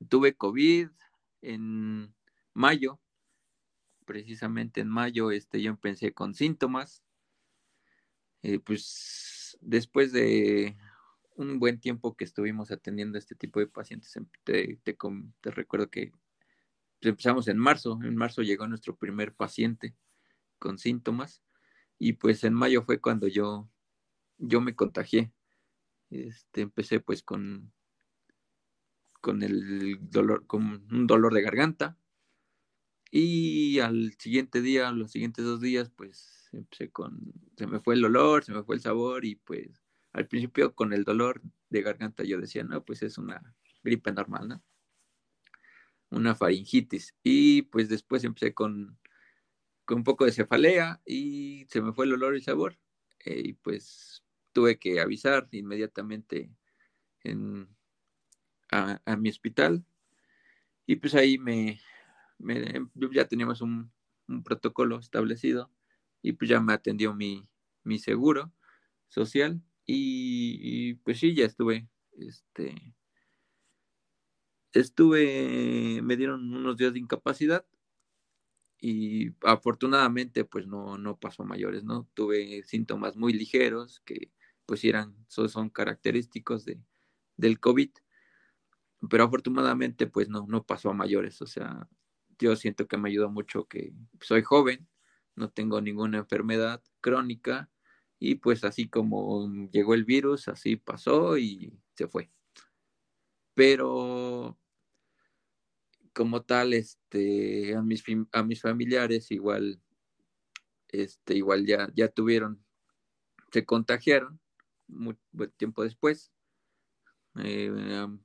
tuve 0.10 0.36
COVID 0.36 0.90
en 1.42 2.14
mayo, 2.54 3.00
precisamente 4.04 4.82
en 4.82 4.90
mayo, 4.90 5.32
este, 5.32 5.62
yo 5.62 5.70
empecé 5.70 6.14
con 6.14 6.36
síntomas. 6.36 7.04
Eh, 8.44 8.60
pues 8.60 9.58
después 9.62 10.12
de 10.12 10.76
un 11.40 11.60
buen 11.60 11.80
tiempo 11.80 12.16
que 12.16 12.26
estuvimos 12.26 12.72
atendiendo 12.72 13.18
a 13.18 13.20
este 13.20 13.36
tipo 13.36 13.60
de 13.60 13.68
pacientes, 13.68 14.16
em, 14.16 14.28
te, 14.44 14.80
te 14.84 15.52
recuerdo 15.52 15.90
que 15.90 16.12
empezamos 17.02 17.48
en 17.48 17.58
marzo. 17.58 18.00
En 18.04 18.16
marzo 18.16 18.42
llegó 18.42 18.68
nuestro 18.68 18.96
primer 18.96 19.34
paciente 19.34 19.96
con 20.60 20.78
síntomas 20.78 21.42
y 21.98 22.14
pues 22.14 22.44
en 22.44 22.54
mayo 22.54 22.84
fue 22.84 23.00
cuando 23.02 23.28
yo 23.28 23.70
yo 24.40 24.62
me 24.62 24.76
contagié. 24.76 25.32
Este, 26.10 26.62
empecé 26.62 27.00
pues 27.00 27.22
con, 27.22 27.72
con 29.22 29.44
el 29.44 29.98
dolor, 30.10 30.48
con 30.48 30.88
un 30.92 31.08
dolor 31.08 31.34
de 31.34 31.42
garganta. 31.42 31.98
Y 33.12 33.80
al 33.80 34.14
siguiente 34.18 34.62
día, 34.62 34.92
los 34.92 35.12
siguientes 35.12 35.44
dos 35.46 35.62
días, 35.62 35.90
pues 35.90 36.50
empecé 36.54 36.90
con, 36.92 37.34
se 37.58 37.68
me 37.68 37.80
fue 37.80 37.96
el 37.96 38.06
olor, 38.06 38.44
se 38.44 38.54
me 38.54 38.64
fue 38.64 38.76
el 38.76 38.82
sabor 38.82 39.26
y 39.26 39.36
pues 39.36 39.89
al 40.20 40.28
principio 40.28 40.76
con 40.76 40.92
el 40.92 41.06
dolor 41.06 41.42
de 41.70 41.82
garganta 41.82 42.26
yo 42.26 42.42
decía, 42.42 42.66
no, 42.66 42.84
pues 42.84 43.04
es 43.04 43.18
una 43.18 43.56
gripe 43.84 44.12
normal, 44.12 44.50
¿no? 44.50 44.64
Una 46.10 46.36
faringitis. 46.36 47.16
Y 47.24 47.62
pues 47.64 47.88
después 47.88 48.26
empecé 48.26 48.54
con, 48.54 49.00
un 49.88 50.04
poco 50.04 50.26
de 50.26 50.34
cefalea 50.34 51.02
y 51.06 51.66
se 51.70 51.82
me 51.82 51.94
fue 51.94 52.06
el 52.06 52.14
olor 52.14 52.34
y 52.34 52.40
el 52.40 52.44
sabor. 52.44 52.78
Eh, 53.24 53.42
y 53.46 53.54
pues 53.54 54.26
tuve 54.52 54.78
que 54.78 55.00
avisar 55.00 55.48
inmediatamente 55.52 56.52
a, 58.72 59.16
mi 59.16 59.30
hospital 59.30 59.86
y 60.86 60.98
pues 60.98 61.16
ahí 61.16 61.38
me, 61.38 61.80
ya 63.14 63.26
teníamos 63.26 63.62
un, 63.62 63.90
protocolo 64.44 65.00
establecido 65.00 65.72
y 66.22 66.34
pues 66.34 66.50
ya 66.50 66.60
me 66.60 66.74
atendió 66.74 67.14
mi, 67.16 67.48
seguro 68.00 68.52
social 69.08 69.62
y, 69.92 70.94
pues 70.96 71.20
sí, 71.20 71.34
ya 71.34 71.46
estuve, 71.46 71.88
este, 72.18 72.94
estuve, 74.72 76.02
me 76.04 76.16
dieron 76.16 76.54
unos 76.54 76.78
días 76.78 76.94
de 76.94 77.00
incapacidad 77.00 77.66
y 78.80 79.32
afortunadamente 79.42 80.46
pues 80.46 80.68
no, 80.68 80.98
no 80.98 81.18
pasó 81.18 81.44
mayores, 81.44 81.84
¿no? 81.84 82.08
Tuve 82.14 82.64
síntomas 82.64 83.18
muy 83.18 83.34
ligeros 83.34 84.02
que 84.06 84.32
pues 84.68 84.84
eran, 84.84 85.16
son, 85.28 85.70
característicos 85.72 86.66
de, 86.66 86.80
del 87.36 87.60
COVID, 87.60 87.90
pero 89.10 89.24
afortunadamente 89.24 90.06
pues 90.06 90.30
no, 90.30 90.46
no 90.48 90.66
pasó 90.66 90.92
a 90.92 90.94
mayores, 90.94 91.42
o 91.42 91.48
sea, 91.48 91.90
yo 92.38 92.56
siento 92.56 92.88
que 92.88 92.98
me 92.98 93.10
ayudó 93.10 93.32
mucho 93.32 93.68
que 93.68 93.92
soy 94.22 94.44
joven, 94.44 94.88
no 95.36 95.50
tengo 95.50 95.82
ninguna 95.82 96.20
enfermedad 96.20 96.84
crónica 97.02 97.72
y 98.20 98.36
pues 98.36 98.64
así 98.64 98.90
como 98.90 99.50
llegó 99.72 99.94
el 99.94 100.04
virus, 100.06 100.48
así 100.50 100.76
pasó 100.76 101.38
y 101.38 101.74
se 101.96 102.08
fue. 102.08 102.30
Pero 103.54 104.58
como 106.14 106.44
tal, 106.44 106.74
este, 106.74 107.76
a 107.76 107.82
mis, 107.82 108.04
a 108.34 108.44
mis 108.44 108.62
familiares 108.62 109.32
igual, 109.32 109.82
este, 110.90 111.36
igual 111.36 111.66
ya, 111.66 111.90
ya 111.96 112.10
tuvieron, 112.10 112.64
se 113.52 113.66
contagiaron 113.66 114.40
muy 114.88 115.16
tiempo 115.58 115.84
después, 115.84 116.34
eh, 117.44 117.72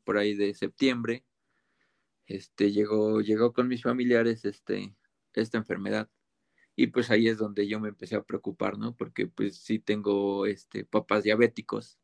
por 0.02 0.18
ahí 0.18 0.34
de 0.34 0.54
septiembre, 0.54 1.24
este, 2.26 2.72
llegó, 2.72 3.20
llegó 3.20 3.52
con 3.52 3.68
mis 3.68 3.82
familiares 3.82 4.44
este, 4.44 4.96
esta 5.34 5.58
enfermedad. 5.58 6.10
Y 6.76 6.88
pues 6.88 7.10
ahí 7.10 7.28
es 7.28 7.38
donde 7.38 7.68
yo 7.68 7.78
me 7.78 7.88
empecé 7.88 8.16
a 8.16 8.22
preocupar, 8.22 8.78
¿no? 8.78 8.96
Porque 8.96 9.26
pues 9.26 9.58
sí 9.58 9.78
tengo 9.78 10.46
este, 10.46 10.84
papás 10.84 11.22
diabéticos. 11.22 11.98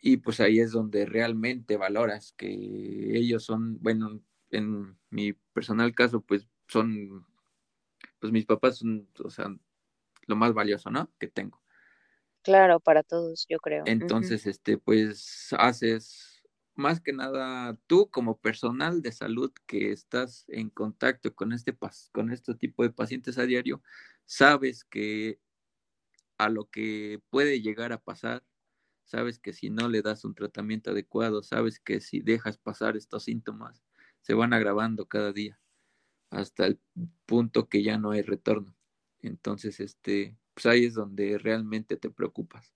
Y 0.00 0.18
pues 0.18 0.40
ahí 0.40 0.60
es 0.60 0.72
donde 0.72 1.04
realmente 1.06 1.76
valoras 1.76 2.32
que 2.32 2.48
ellos 2.48 3.44
son, 3.44 3.78
bueno, 3.82 4.20
en 4.50 4.96
mi 5.10 5.32
personal 5.32 5.94
caso, 5.94 6.20
pues 6.20 6.48
son, 6.68 7.26
pues 8.18 8.32
mis 8.32 8.46
papás 8.46 8.78
son, 8.78 9.08
o 9.22 9.30
sea, 9.30 9.54
lo 10.26 10.36
más 10.36 10.54
valioso, 10.54 10.90
¿no? 10.90 11.10
Que 11.18 11.28
tengo. 11.28 11.62
Claro, 12.42 12.78
para 12.78 13.02
todos, 13.02 13.46
yo 13.48 13.58
creo. 13.58 13.82
Entonces, 13.86 14.46
este, 14.46 14.78
pues 14.78 15.48
haces 15.58 16.35
más 16.76 17.00
que 17.00 17.12
nada 17.12 17.78
tú 17.86 18.10
como 18.10 18.38
personal 18.38 19.02
de 19.02 19.12
salud 19.12 19.52
que 19.66 19.92
estás 19.92 20.44
en 20.48 20.70
contacto 20.70 21.34
con 21.34 21.52
este 21.52 21.76
con 22.12 22.30
este 22.30 22.54
tipo 22.54 22.82
de 22.82 22.90
pacientes 22.90 23.38
a 23.38 23.46
diario, 23.46 23.82
sabes 24.26 24.84
que 24.84 25.40
a 26.38 26.48
lo 26.48 26.70
que 26.70 27.20
puede 27.30 27.60
llegar 27.60 27.92
a 27.92 28.02
pasar, 28.02 28.44
sabes 29.04 29.38
que 29.38 29.52
si 29.52 29.70
no 29.70 29.88
le 29.88 30.02
das 30.02 30.24
un 30.24 30.34
tratamiento 30.34 30.90
adecuado, 30.90 31.42
sabes 31.42 31.80
que 31.80 32.00
si 32.00 32.20
dejas 32.20 32.58
pasar 32.58 32.96
estos 32.96 33.24
síntomas, 33.24 33.82
se 34.20 34.34
van 34.34 34.52
agravando 34.52 35.06
cada 35.06 35.32
día 35.32 35.58
hasta 36.30 36.66
el 36.66 36.80
punto 37.26 37.68
que 37.68 37.82
ya 37.82 37.98
no 37.98 38.10
hay 38.10 38.22
retorno. 38.22 38.74
Entonces, 39.20 39.80
este, 39.80 40.36
pues 40.54 40.66
ahí 40.66 40.84
es 40.86 40.94
donde 40.94 41.38
realmente 41.38 41.96
te 41.96 42.10
preocupas. 42.10 42.74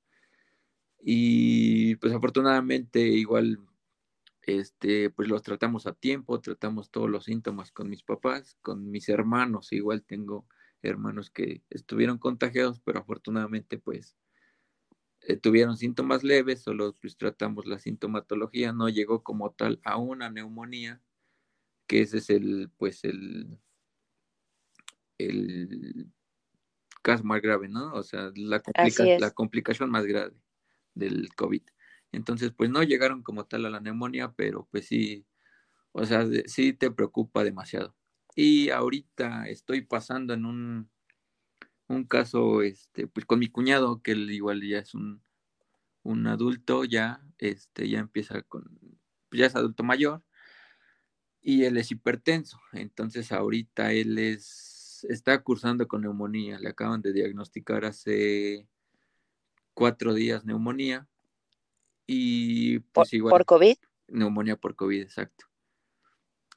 Y 1.02 1.96
pues 1.96 2.12
afortunadamente 2.12 3.00
igual, 3.00 3.58
este, 4.42 5.10
pues 5.10 5.28
los 5.28 5.42
tratamos 5.42 5.86
a 5.86 5.92
tiempo, 5.92 6.40
tratamos 6.40 6.90
todos 6.90 7.10
los 7.10 7.24
síntomas 7.24 7.72
con 7.72 7.88
mis 7.88 8.02
papás, 8.02 8.56
con 8.62 8.90
mis 8.90 9.08
hermanos, 9.08 9.72
igual 9.72 10.02
tengo 10.02 10.46
hermanos 10.82 11.30
que 11.30 11.62
estuvieron 11.70 12.18
contagiados, 12.18 12.80
pero 12.80 13.00
afortunadamente 13.00 13.78
pues 13.78 14.16
eh, 15.22 15.36
tuvieron 15.36 15.76
síntomas 15.76 16.24
leves, 16.24 16.62
solo 16.62 16.96
pues 17.00 17.16
tratamos 17.16 17.66
la 17.66 17.78
sintomatología, 17.78 18.72
no 18.72 18.88
llegó 18.88 19.22
como 19.22 19.50
tal 19.52 19.80
a 19.84 19.98
una 19.98 20.30
neumonía, 20.30 21.02
que 21.86 22.02
ese 22.02 22.18
es 22.18 22.30
el, 22.30 22.70
pues 22.78 23.04
el, 23.04 23.58
el 25.18 26.06
caso 27.02 27.24
más 27.24 27.42
grave, 27.42 27.68
¿no? 27.68 27.92
O 27.92 28.02
sea, 28.02 28.32
la, 28.34 28.62
la 29.18 29.30
complicación 29.32 29.90
más 29.90 30.06
grave 30.06 30.34
del 30.94 31.28
COVID. 31.34 31.62
Entonces, 32.12 32.52
pues 32.56 32.70
no 32.70 32.82
llegaron 32.82 33.22
como 33.22 33.46
tal 33.46 33.66
a 33.66 33.70
la 33.70 33.80
neumonía, 33.80 34.32
pero 34.32 34.68
pues 34.70 34.86
sí, 34.86 35.26
o 35.92 36.04
sea, 36.06 36.26
sí 36.46 36.72
te 36.74 36.90
preocupa 36.92 37.44
demasiado. 37.44 37.96
Y 38.36 38.70
ahorita 38.70 39.48
estoy 39.48 39.82
pasando 39.82 40.34
en 40.34 40.46
un, 40.46 40.90
un 41.88 42.04
caso, 42.06 42.62
este, 42.62 43.06
pues 43.08 43.26
con 43.26 43.38
mi 43.40 43.48
cuñado, 43.48 44.02
que 44.02 44.12
él 44.12 44.30
igual 44.30 44.62
ya 44.66 44.78
es 44.80 44.94
un, 44.94 45.22
un 46.04 46.26
adulto, 46.28 46.84
ya, 46.84 47.22
este, 47.38 47.88
ya 47.90 48.00
empieza 48.00 48.42
con, 48.42 48.64
ya 49.32 49.46
es 49.46 49.56
adulto 49.56 49.84
mayor, 49.84 50.24
y 51.40 51.64
él 51.64 51.76
es 51.76 51.90
hipertenso. 51.90 52.58
Entonces 52.72 53.32
ahorita 53.32 53.92
él 53.92 54.18
es, 54.18 55.06
está 55.08 55.42
cursando 55.42 55.88
con 55.88 56.02
neumonía. 56.02 56.58
Le 56.58 56.68
acaban 56.70 57.02
de 57.02 57.12
diagnosticar 57.12 57.84
hace 57.84 58.68
cuatro 59.74 60.14
días 60.14 60.44
neumonía. 60.44 61.08
Y 62.12 62.80
pues 62.80 63.12
igual. 63.12 63.30
¿Por 63.30 63.44
COVID? 63.44 63.76
Neumonía 64.08 64.56
por 64.56 64.74
COVID, 64.74 65.00
exacto. 65.00 65.46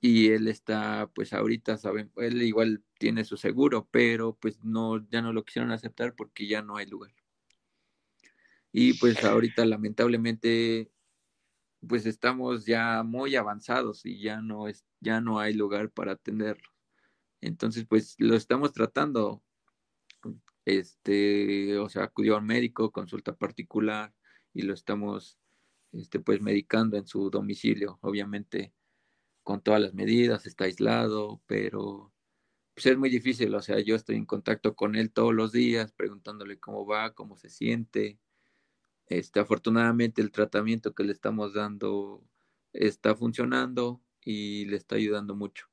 Y 0.01 0.29
él 0.29 0.47
está, 0.47 1.11
pues 1.13 1.31
ahorita, 1.31 1.77
saben, 1.77 2.11
él 2.15 2.41
igual 2.41 2.83
tiene 2.97 3.23
su 3.23 3.37
seguro, 3.37 3.87
pero 3.91 4.35
pues 4.41 4.63
no, 4.63 5.07
ya 5.09 5.21
no 5.21 5.31
lo 5.31 5.45
quisieron 5.45 5.69
aceptar 5.69 6.15
porque 6.15 6.47
ya 6.47 6.63
no 6.63 6.75
hay 6.77 6.87
lugar. 6.87 7.13
Y 8.71 8.93
pues 8.93 9.23
ahorita 9.23 9.63
lamentablemente 9.65 10.91
pues 11.87 12.07
estamos 12.07 12.65
ya 12.65 13.03
muy 13.03 13.35
avanzados 13.35 14.07
y 14.07 14.19
ya 14.19 14.41
no 14.41 14.67
es, 14.67 14.83
ya 15.01 15.21
no 15.21 15.39
hay 15.39 15.53
lugar 15.53 15.91
para 15.91 16.13
atenderlo. 16.13 16.67
Entonces, 17.41 17.85
pues 17.87 18.15
lo 18.17 18.35
estamos 18.35 18.73
tratando. 18.73 19.43
Este, 20.65 21.77
o 21.77 21.89
sea, 21.89 22.05
acudió 22.05 22.35
a 22.35 22.39
un 22.39 22.47
médico, 22.47 22.91
consulta 22.91 23.35
particular, 23.35 24.13
y 24.53 24.61
lo 24.61 24.73
estamos, 24.73 25.39
este, 25.93 26.19
pues 26.19 26.41
medicando 26.41 26.97
en 26.97 27.08
su 27.08 27.29
domicilio, 27.29 27.99
obviamente 28.01 28.73
con 29.43 29.62
todas 29.62 29.82
las 29.82 29.93
medidas, 29.93 30.45
está 30.45 30.65
aislado, 30.65 31.41
pero 31.47 32.13
pues 32.75 32.88
es 32.88 32.97
muy 32.97 33.10
difícil, 33.10 33.53
o 33.56 33.62
sea, 33.62 33.79
yo 33.79 33.95
estoy 33.95 34.15
en 34.15 34.25
contacto 34.25 34.75
con 34.75 34.95
él 34.95 35.12
todos 35.12 35.34
los 35.34 35.51
días, 35.51 35.91
preguntándole 35.93 36.60
cómo 36.60 36.86
va, 36.86 37.13
cómo 37.13 37.38
se 37.38 37.49
siente, 37.49 38.19
este, 39.08 39.39
afortunadamente 39.39 40.21
el 40.21 40.32
tratamiento 40.32 40.93
que 40.95 41.03
le 41.03 41.12
estamos 41.13 41.53
dando 41.53 42.23
está 42.73 43.15
funcionando 43.15 44.01
y 44.21 44.65
le 44.65 44.77
está 44.77 44.95
ayudando 44.95 45.36
mucho. 45.36 45.67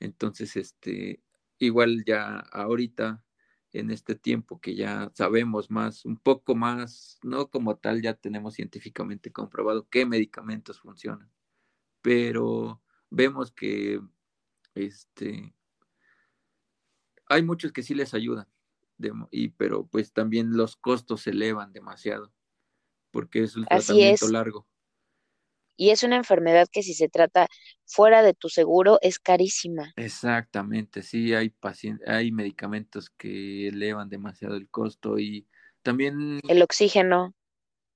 Entonces, 0.00 0.56
este, 0.56 1.22
igual 1.58 2.04
ya 2.04 2.38
ahorita, 2.38 3.24
en 3.72 3.90
este 3.90 4.14
tiempo 4.14 4.60
que 4.60 4.74
ya 4.74 5.10
sabemos 5.14 5.70
más, 5.70 6.04
un 6.04 6.16
poco 6.16 6.54
más, 6.54 7.18
no 7.22 7.50
como 7.50 7.76
tal, 7.76 8.02
ya 8.02 8.14
tenemos 8.14 8.54
científicamente 8.54 9.30
comprobado 9.30 9.88
qué 9.88 10.06
medicamentos 10.06 10.80
funcionan, 10.80 11.30
pero 12.00 12.82
vemos 13.10 13.52
que 13.52 14.00
este, 14.74 15.54
hay 17.26 17.42
muchos 17.42 17.72
que 17.72 17.82
sí 17.82 17.94
les 17.94 18.14
ayudan, 18.14 18.48
y, 19.30 19.48
pero 19.50 19.86
pues 19.86 20.12
también 20.12 20.56
los 20.56 20.76
costos 20.76 21.22
se 21.22 21.30
elevan 21.30 21.72
demasiado 21.72 22.32
porque 23.10 23.42
es 23.42 23.56
un 23.56 23.64
tratamiento 23.64 24.28
largo. 24.28 24.66
Y 25.78 25.90
es 25.90 26.02
una 26.02 26.16
enfermedad 26.16 26.68
que 26.70 26.82
si 26.82 26.92
se 26.92 27.08
trata 27.08 27.46
fuera 27.86 28.22
de 28.22 28.34
tu 28.34 28.50
seguro 28.50 28.98
es 29.00 29.18
carísima. 29.18 29.94
Exactamente, 29.96 31.02
sí, 31.02 31.34
hay 31.34 31.54
hay 32.06 32.32
medicamentos 32.32 33.10
que 33.10 33.68
elevan 33.68 34.08
demasiado 34.10 34.56
el 34.56 34.68
costo 34.68 35.18
y 35.18 35.46
también 35.82 36.40
el 36.48 36.62
oxígeno. 36.62 37.32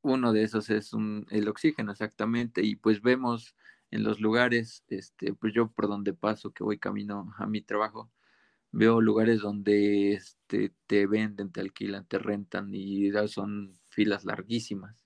Uno 0.02 0.32
de 0.32 0.42
esos 0.42 0.70
es 0.70 0.92
un, 0.92 1.26
el 1.30 1.48
oxígeno, 1.48 1.92
exactamente, 1.92 2.62
y 2.62 2.76
pues 2.76 3.02
vemos 3.02 3.54
en 3.90 4.02
los 4.02 4.20
lugares, 4.20 4.84
este, 4.88 5.34
pues 5.34 5.52
yo 5.54 5.70
por 5.70 5.86
donde 5.88 6.12
paso, 6.12 6.52
que 6.52 6.64
voy 6.64 6.78
camino 6.78 7.32
a 7.38 7.46
mi 7.46 7.62
trabajo, 7.62 8.10
veo 8.72 9.00
lugares 9.00 9.40
donde 9.40 10.14
este, 10.14 10.74
te 10.86 11.06
venden, 11.06 11.52
te 11.52 11.60
alquilan, 11.60 12.06
te 12.06 12.18
rentan 12.18 12.70
y 12.74 13.10
son 13.28 13.78
filas 13.90 14.24
larguísimas. 14.24 15.01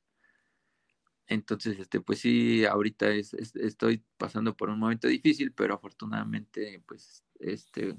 Entonces, 1.29 1.79
este, 1.79 2.01
pues 2.01 2.21
sí, 2.21 2.65
ahorita 2.65 3.11
es, 3.11 3.35
estoy 3.35 4.05
pasando 4.17 4.57
por 4.57 4.71
un 4.71 4.79
momento 4.79 5.09
difícil, 5.09 5.53
pero 5.53 5.75
afortunadamente, 5.75 6.83
pues, 6.87 7.25
este, 7.41 7.97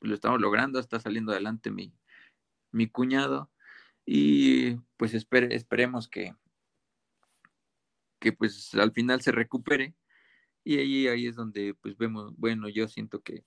lo 0.00 0.14
estamos 0.14 0.40
logrando, 0.40 0.78
está 0.78 1.00
saliendo 1.00 1.32
adelante 1.32 1.70
mi, 1.70 1.94
mi 2.72 2.88
cuñado 2.88 3.50
y 4.04 4.74
pues 4.96 5.14
esperemos 5.14 6.08
que, 6.08 6.34
que 8.18 8.32
pues 8.32 8.74
al 8.74 8.92
final 8.92 9.22
se 9.22 9.32
recupere 9.32 9.94
y 10.64 10.78
ahí, 10.78 11.08
ahí 11.08 11.26
es 11.26 11.36
donde 11.36 11.74
pues 11.74 11.96
vemos, 11.96 12.34
bueno, 12.36 12.68
yo 12.68 12.88
siento 12.88 13.22
que, 13.22 13.44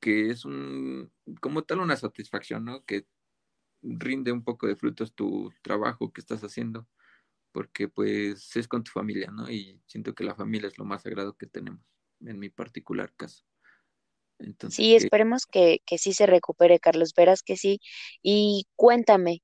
que 0.00 0.30
es 0.30 0.44
un, 0.44 1.12
como 1.40 1.62
tal 1.62 1.80
una 1.80 1.96
satisfacción, 1.96 2.64
¿no? 2.64 2.84
Que 2.84 3.06
rinde 3.82 4.32
un 4.32 4.44
poco 4.44 4.66
de 4.66 4.76
frutos 4.76 5.14
tu 5.14 5.52
trabajo 5.62 6.12
que 6.12 6.20
estás 6.20 6.42
haciendo 6.44 6.86
porque 7.52 7.88
pues 7.88 8.54
es 8.56 8.68
con 8.68 8.84
tu 8.84 8.90
familia, 8.92 9.30
¿no? 9.30 9.50
Y 9.50 9.80
siento 9.86 10.14
que 10.14 10.24
la 10.24 10.34
familia 10.34 10.68
es 10.68 10.78
lo 10.78 10.84
más 10.84 11.02
sagrado 11.02 11.36
que 11.36 11.46
tenemos, 11.46 11.80
en 12.20 12.38
mi 12.38 12.50
particular 12.50 13.12
caso. 13.16 13.44
Entonces, 14.38 14.76
sí, 14.76 14.94
esperemos 14.94 15.46
que, 15.46 15.80
que 15.84 15.98
sí 15.98 16.12
se 16.14 16.26
recupere, 16.26 16.78
Carlos, 16.78 17.12
verás 17.14 17.42
que 17.42 17.56
sí. 17.56 17.80
Y 18.22 18.66
cuéntame, 18.74 19.42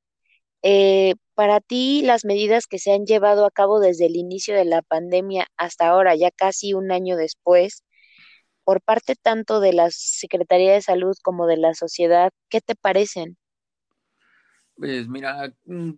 eh, 0.63 1.15
para 1.35 1.61
ti 1.61 2.03
las 2.03 2.25
medidas 2.25 2.67
que 2.67 2.79
se 2.79 2.93
han 2.93 3.05
llevado 3.05 3.45
a 3.47 3.51
cabo 3.51 3.79
desde 3.79 4.07
el 4.07 4.17
inicio 4.17 4.55
de 4.57 4.65
la 4.65 4.83
pandemia 4.83 5.47
hasta 5.57 5.87
ahora, 5.87 6.17
ya 6.17 6.31
casi 6.31 6.75
un 6.75 6.91
año 6.91 7.17
después, 7.17 7.85
por 8.65 8.83
parte 8.83 9.15
tanto 9.15 9.61
de 9.61 9.73
la 9.73 9.91
Secretaría 9.93 10.73
de 10.73 10.83
Salud 10.83 11.15
como 11.23 11.47
de 11.47 11.57
la 11.57 11.75
sociedad, 11.75 12.33
¿qué 12.49 12.61
te 12.61 12.75
parecen? 12.75 13.37
Pues 14.75 15.07
mira, 15.09 15.55
mm, 15.67 15.93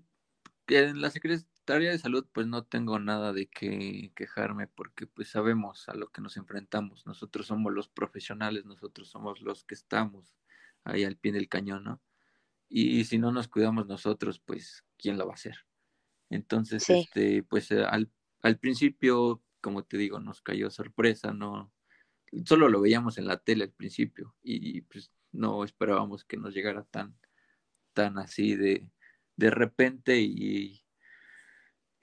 en 0.69 1.01
la 1.01 1.11
Secretaría 1.11 1.48
área 1.73 1.91
de 1.91 1.99
salud, 1.99 2.27
pues 2.33 2.47
no 2.47 2.65
tengo 2.65 2.99
nada 2.99 3.33
de 3.33 3.47
qué 3.47 4.13
quejarme 4.15 4.67
porque 4.67 5.07
pues 5.07 5.29
sabemos 5.29 5.89
a 5.89 5.95
lo 5.95 6.09
que 6.11 6.21
nos 6.21 6.37
enfrentamos. 6.37 7.07
Nosotros 7.07 7.47
somos 7.47 7.73
los 7.73 7.89
profesionales, 7.89 8.65
nosotros 8.65 9.09
somos 9.09 9.41
los 9.41 9.65
que 9.65 9.75
estamos 9.75 10.37
ahí 10.85 11.05
al 11.05 11.17
pie 11.17 11.33
del 11.33 11.49
cañón, 11.49 11.85
¿no? 11.85 12.03
Y, 12.69 13.05
si 13.05 13.19
no 13.19 13.33
nos 13.33 13.49
cuidamos 13.49 13.87
nosotros, 13.87 14.41
pues 14.41 14.85
¿quién 14.99 15.17
lo 15.17 15.27
va 15.27 15.33
a 15.33 15.37
hacer? 15.37 15.57
Entonces, 16.29 16.89
este, 16.91 17.43
pues 17.43 17.71
eh, 17.71 17.83
al, 17.83 18.11
al 18.43 18.59
principio, 18.59 19.43
como 19.63 19.85
te 19.85 19.97
digo, 19.97 20.21
nos 20.21 20.43
cayó 20.43 20.71
sorpresa, 20.71 21.33
no, 21.33 21.73
solo 22.45 22.69
lo 22.69 22.83
veíamos 22.83 23.17
en 23.17 23.27
la 23.27 23.39
tele 23.39 23.65
al 23.65 23.73
principio 23.73 24.35
y 24.43 24.83
pues 24.83 25.11
no 25.33 25.65
esperábamos 25.65 26.25
que 26.25 26.37
nos 26.37 26.53
llegara 26.55 26.85
tan, 26.85 27.17
tan 27.95 28.19
así 28.19 28.55
de, 28.55 28.91
de 29.39 29.51
repente 29.51 30.21
y, 30.21 30.85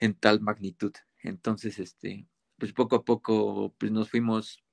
en 0.00 0.14
tal 0.14 0.40
magnitud. 0.40 0.92
Entonces, 1.22 1.78
este, 1.78 2.28
pues 2.58 2.72
poco 2.72 2.96
a 2.96 3.04
poco 3.04 3.74
pues 3.78 3.92
nos 3.92 4.10
fuimos 4.10 4.64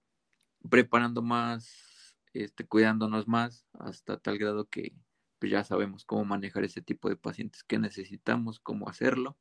preparando 0.70 1.22
más, 1.22 2.18
este, 2.34 2.66
cuidándonos 2.66 3.28
más, 3.28 3.68
hasta 3.74 4.18
tal 4.18 4.38
grado 4.38 4.68
que 4.70 4.94
pues 5.40 5.52
ya 5.52 5.64
sabemos 5.64 6.06
cómo 6.06 6.24
manejar 6.26 6.64
ese 6.64 6.82
tipo 6.82 7.10
de 7.10 7.18
pacientes, 7.18 7.64
qué 7.66 7.78
necesitamos, 7.78 8.60
cómo 8.60 8.88
hacerlo. 8.90 9.38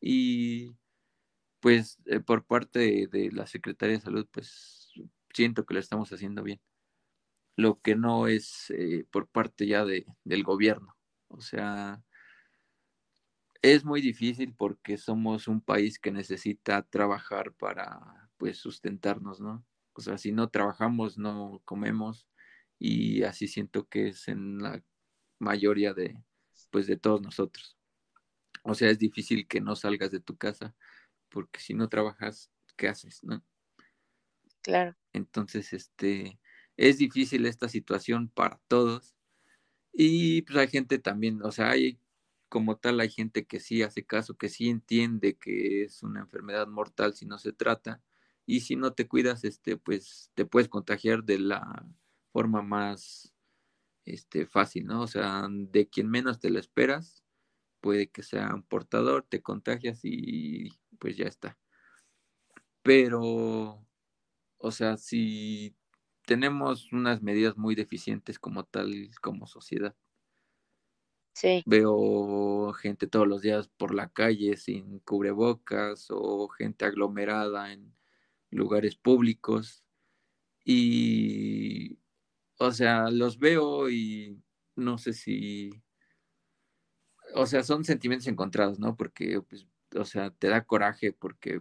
Y 0.00 0.76
pues 1.60 1.98
eh, 2.06 2.20
por 2.20 2.44
parte 2.44 3.08
de, 3.10 3.30
la 3.32 3.46
Secretaría 3.46 3.96
de 3.96 4.02
Salud, 4.02 4.28
pues 4.30 4.92
siento 5.32 5.64
que 5.64 5.74
lo 5.74 5.80
estamos 5.80 6.12
haciendo 6.12 6.42
bien. 6.42 6.60
Lo 7.56 7.80
que 7.80 7.96
no 7.96 8.26
es 8.26 8.70
eh, 8.70 9.06
por 9.10 9.28
parte 9.28 9.66
ya 9.66 9.84
de, 9.86 10.06
del 10.24 10.44
gobierno. 10.44 10.94
O 11.28 11.40
sea, 11.40 12.02
es 13.64 13.82
muy 13.82 14.02
difícil 14.02 14.54
porque 14.54 14.98
somos 14.98 15.48
un 15.48 15.62
país 15.62 15.98
que 15.98 16.12
necesita 16.12 16.82
trabajar 16.82 17.54
para 17.54 18.28
pues 18.36 18.58
sustentarnos, 18.58 19.40
¿no? 19.40 19.64
O 19.94 20.02
sea, 20.02 20.18
si 20.18 20.32
no 20.32 20.50
trabajamos, 20.50 21.16
no 21.16 21.62
comemos 21.64 22.28
y 22.78 23.22
así 23.22 23.48
siento 23.48 23.88
que 23.88 24.08
es 24.08 24.28
en 24.28 24.58
la 24.58 24.84
mayoría 25.38 25.94
de 25.94 26.22
pues 26.70 26.86
de 26.86 26.98
todos 26.98 27.22
nosotros. 27.22 27.78
O 28.64 28.74
sea, 28.74 28.90
es 28.90 28.98
difícil 28.98 29.48
que 29.48 29.62
no 29.62 29.76
salgas 29.76 30.10
de 30.10 30.20
tu 30.20 30.36
casa 30.36 30.74
porque 31.30 31.58
si 31.60 31.72
no 31.72 31.88
trabajas, 31.88 32.50
¿qué 32.76 32.88
haces, 32.88 33.24
no? 33.24 33.42
Claro. 34.60 34.94
Entonces, 35.14 35.72
este 35.72 36.38
es 36.76 36.98
difícil 36.98 37.46
esta 37.46 37.70
situación 37.70 38.28
para 38.28 38.60
todos. 38.68 39.14
Y 39.90 40.42
pues 40.42 40.58
hay 40.58 40.68
gente 40.68 40.98
también, 40.98 41.42
o 41.42 41.50
sea, 41.50 41.70
hay 41.70 41.98
como 42.54 42.76
tal 42.76 43.00
hay 43.00 43.10
gente 43.10 43.46
que 43.46 43.58
sí 43.58 43.82
hace 43.82 44.04
caso, 44.04 44.36
que 44.36 44.48
sí 44.48 44.68
entiende 44.68 45.36
que 45.36 45.82
es 45.82 46.04
una 46.04 46.20
enfermedad 46.20 46.68
mortal 46.68 47.12
si 47.12 47.26
no 47.26 47.36
se 47.36 47.52
trata 47.52 48.00
y 48.46 48.60
si 48.60 48.76
no 48.76 48.92
te 48.92 49.08
cuidas, 49.08 49.42
este, 49.42 49.76
pues 49.76 50.30
te 50.34 50.46
puedes 50.46 50.68
contagiar 50.68 51.24
de 51.24 51.40
la 51.40 51.84
forma 52.32 52.62
más 52.62 53.34
este, 54.04 54.46
fácil, 54.46 54.86
¿no? 54.86 55.00
O 55.02 55.08
sea, 55.08 55.48
de 55.50 55.88
quien 55.88 56.08
menos 56.08 56.38
te 56.38 56.48
lo 56.48 56.60
esperas, 56.60 57.24
puede 57.80 58.08
que 58.08 58.22
sea 58.22 58.54
un 58.54 58.62
portador, 58.62 59.26
te 59.28 59.42
contagias 59.42 59.98
y 60.04 60.68
pues 61.00 61.16
ya 61.16 61.24
está. 61.26 61.58
Pero, 62.84 63.84
o 64.58 64.70
sea, 64.70 64.96
si 64.96 65.74
tenemos 66.24 66.92
unas 66.92 67.20
medidas 67.20 67.56
muy 67.56 67.74
deficientes 67.74 68.38
como 68.38 68.62
tal, 68.62 69.10
como 69.20 69.48
sociedad. 69.48 69.96
Veo 71.66 72.72
gente 72.74 73.06
todos 73.06 73.26
los 73.26 73.42
días 73.42 73.68
por 73.68 73.94
la 73.94 74.08
calle 74.12 74.56
sin 74.56 74.98
cubrebocas 75.00 76.08
o 76.10 76.48
gente 76.48 76.84
aglomerada 76.84 77.72
en 77.72 77.94
lugares 78.50 78.96
públicos 78.96 79.84
y, 80.64 81.98
o 82.58 82.72
sea, 82.72 83.10
los 83.10 83.38
veo 83.38 83.90
y 83.90 84.42
no 84.76 84.98
sé 84.98 85.14
si, 85.14 85.70
o 87.34 87.46
sea, 87.46 87.62
son 87.62 87.84
sentimientos 87.84 88.28
encontrados, 88.28 88.78
¿no? 88.78 88.96
Porque, 88.96 89.40
pues, 89.42 89.66
o 89.96 90.04
sea, 90.04 90.30
te 90.30 90.48
da 90.48 90.64
coraje 90.64 91.12
porque 91.12 91.60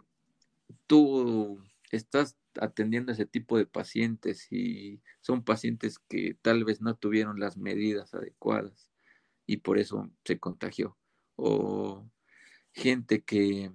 tú 0.88 1.64
estás 1.92 2.38
atendiendo 2.60 3.12
a 3.12 3.16
ese 3.16 3.26
tipo 3.28 3.58
de 3.58 3.68
pacientes 3.68 4.52
y 4.52 5.02
son 5.22 5.44
pacientes 5.44 6.00
que 6.00 6.36
tal 6.42 6.66
vez 6.66 6.82
no 6.82 6.96
tuvieron 6.96 7.40
las 7.40 7.58
medidas 7.58 8.14
adecuadas 8.14 8.93
y 9.46 9.58
por 9.58 9.80
eso 9.80 10.10
se 10.26 10.40
contagió. 10.40 10.98
O 11.36 12.10
gente 12.74 13.24
que 13.24 13.72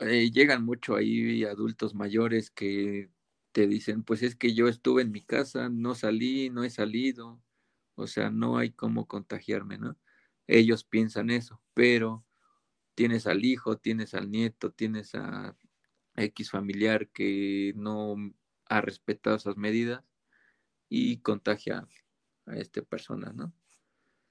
eh, 0.00 0.30
llegan 0.30 0.64
mucho 0.64 0.96
ahí 0.96 1.44
adultos 1.44 1.94
mayores 1.94 2.50
que 2.50 3.10
te 3.52 3.66
dicen, 3.66 4.02
pues 4.04 4.22
es 4.22 4.36
que 4.36 4.54
yo 4.54 4.68
estuve 4.68 5.02
en 5.02 5.12
mi 5.12 5.22
casa, 5.22 5.68
no 5.68 5.94
salí, 5.94 6.50
no 6.50 6.64
he 6.64 6.70
salido, 6.70 7.42
o 7.96 8.06
sea, 8.06 8.30
no 8.30 8.58
hay 8.58 8.72
cómo 8.72 9.06
contagiarme, 9.06 9.78
¿no? 9.78 9.98
Ellos 10.46 10.84
piensan 10.84 11.30
eso, 11.30 11.60
pero 11.74 12.24
tienes 12.94 13.26
al 13.26 13.44
hijo, 13.44 13.78
tienes 13.78 14.14
al 14.14 14.30
nieto, 14.30 14.72
tienes 14.72 15.14
a 15.14 15.56
X 16.16 16.50
familiar 16.50 17.08
que 17.08 17.72
no 17.76 18.16
ha 18.66 18.80
respetado 18.80 19.36
esas 19.36 19.56
medidas 19.56 20.04
y 20.88 21.18
contagia 21.18 21.88
a 22.46 22.56
esta 22.56 22.82
persona, 22.82 23.32
¿no? 23.32 23.52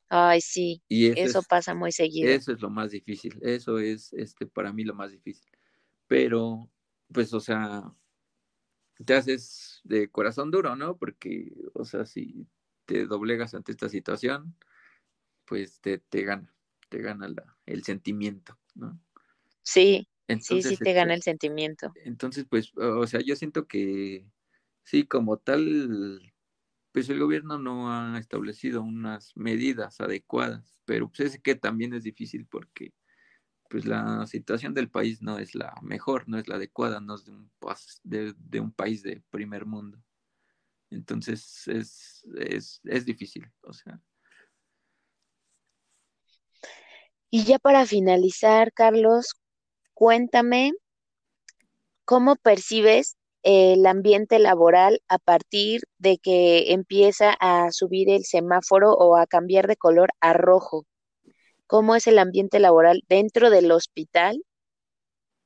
Ay, 0.10 0.42
sí, 0.42 0.82
y 0.88 1.08
eso, 1.20 1.44
pasa 1.44 1.76
muy 1.76 1.92
seguido. 1.92 2.30
Eso 2.30 2.52
es 2.52 2.62
lo 2.62 2.70
más 2.70 2.92
difícil, 2.92 3.38
eso 3.42 3.78
es 3.78 4.12
este 4.14 4.48
para 4.48 4.74
mí 4.74 4.84
lo 4.84 4.96
más 4.96 5.12
difícil. 5.12 5.52
Pero, 6.08 6.70
pues, 7.14 7.32
o 7.34 7.40
sea, 7.40 7.94
te 9.06 9.14
haces 9.14 9.82
de 9.84 10.10
corazón 10.10 10.50
duro, 10.50 10.76
¿no? 10.76 10.98
Porque, 10.98 11.54
o 11.74 11.86
sea, 11.86 12.06
si 12.06 12.48
te 12.86 13.06
doblegas 13.06 13.54
ante 13.54 13.72
esta 13.72 13.88
situación, 13.88 14.56
pues 15.46 15.80
te, 15.80 16.00
te 16.00 16.24
gana, 16.24 16.54
te 16.90 17.00
gana 17.02 17.28
la, 17.28 17.58
el 17.68 17.84
sentimiento, 17.84 18.58
¿no? 18.74 19.00
Sí, 19.62 20.08
sí, 20.42 20.64
sí 20.64 20.78
te 20.78 20.94
gana 20.94 21.14
este, 21.14 21.32
el 21.32 21.34
sentimiento. 21.34 21.94
Entonces, 22.04 22.46
pues, 22.50 22.72
o 22.76 23.06
sea, 23.06 23.22
yo 23.22 23.36
siento 23.36 23.68
que 23.68 24.26
sí, 24.84 25.06
como 25.06 25.38
tal, 25.38 26.34
pues 26.92 27.10
el 27.10 27.20
gobierno 27.20 27.60
no 27.60 27.92
ha 27.92 28.18
establecido 28.20 28.82
unas 28.82 29.36
medidas 29.36 30.02
adecuadas, 30.02 30.80
pero 30.86 31.08
pues 31.10 31.36
es 31.36 31.42
que 31.42 31.56
también 31.56 31.94
es 31.94 32.04
difícil 32.04 32.48
porque 32.48 32.94
pues 33.70 33.86
la 33.86 34.26
situación 34.26 34.74
del 34.74 34.90
país 34.90 35.22
no 35.22 35.38
es 35.38 35.54
la 35.54 35.76
mejor, 35.84 36.28
no 36.28 36.40
es 36.40 36.48
la 36.48 36.56
adecuada, 36.56 37.00
no 37.00 37.16
es 37.16 37.26
de 37.26 37.32
un, 37.32 37.52
de, 38.04 38.60
un 38.60 38.72
país 38.72 39.04
de 39.04 39.22
primer 39.30 39.66
mundo. 39.66 40.02
Entonces 40.90 41.68
es, 41.68 42.26
es, 42.36 42.82
es 42.84 43.06
difícil, 43.06 43.46
o 43.62 43.72
sea. 43.72 44.02
Y 47.30 47.44
ya 47.44 47.60
para 47.60 47.86
finalizar, 47.86 48.74
Carlos, 48.74 49.36
cuéntame 49.94 50.74
cómo 52.06 52.38
percibes 52.38 53.19
el 53.44 53.86
ambiente 53.86 54.40
laboral 54.40 55.02
a 55.08 55.18
partir 55.18 55.82
de 55.98 56.18
que 56.18 56.74
empieza 56.74 57.36
a 57.40 57.72
subir 57.72 58.10
el 58.10 58.26
semáforo 58.26 58.92
o 58.94 59.16
a 59.16 59.28
cambiar 59.28 59.68
de 59.68 59.78
color 59.78 60.10
a 60.20 60.34
rojo 60.34 60.86
cómo 61.70 61.96
es 61.96 62.08
el 62.08 62.18
ambiente 62.18 62.60
laboral 62.60 63.04
dentro 63.08 63.52
del 63.52 63.72
hospital 63.72 64.44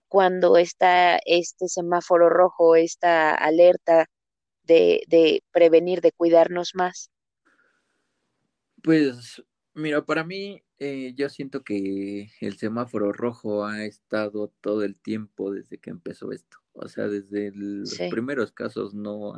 cuando 0.08 0.56
está 0.56 1.20
este 1.26 1.68
semáforo 1.68 2.30
rojo, 2.30 2.78
esta 2.78 3.36
alerta 3.36 4.06
de, 4.64 5.44
prevenir, 5.52 6.00
de 6.00 6.14
cuidarnos 6.14 6.76
más? 6.76 7.12
Pues 8.82 9.44
mira, 9.74 10.06
para 10.06 10.24
mí 10.24 10.64
eh, 10.80 11.14
yo 11.18 11.28
siento 11.28 11.62
que 11.62 12.30
el 12.40 12.58
semáforo 12.58 13.12
rojo 13.12 13.66
ha 13.66 13.84
estado 13.84 14.48
todo 14.62 14.86
el 14.86 14.96
tiempo 14.96 15.52
desde 15.52 15.78
que 15.78 15.90
empezó 15.90 16.32
esto. 16.32 16.63
O 16.74 16.88
sea, 16.88 17.08
desde 17.08 17.52
los 17.54 17.98
primeros 18.10 18.52
casos 18.52 18.94
no, 18.94 19.34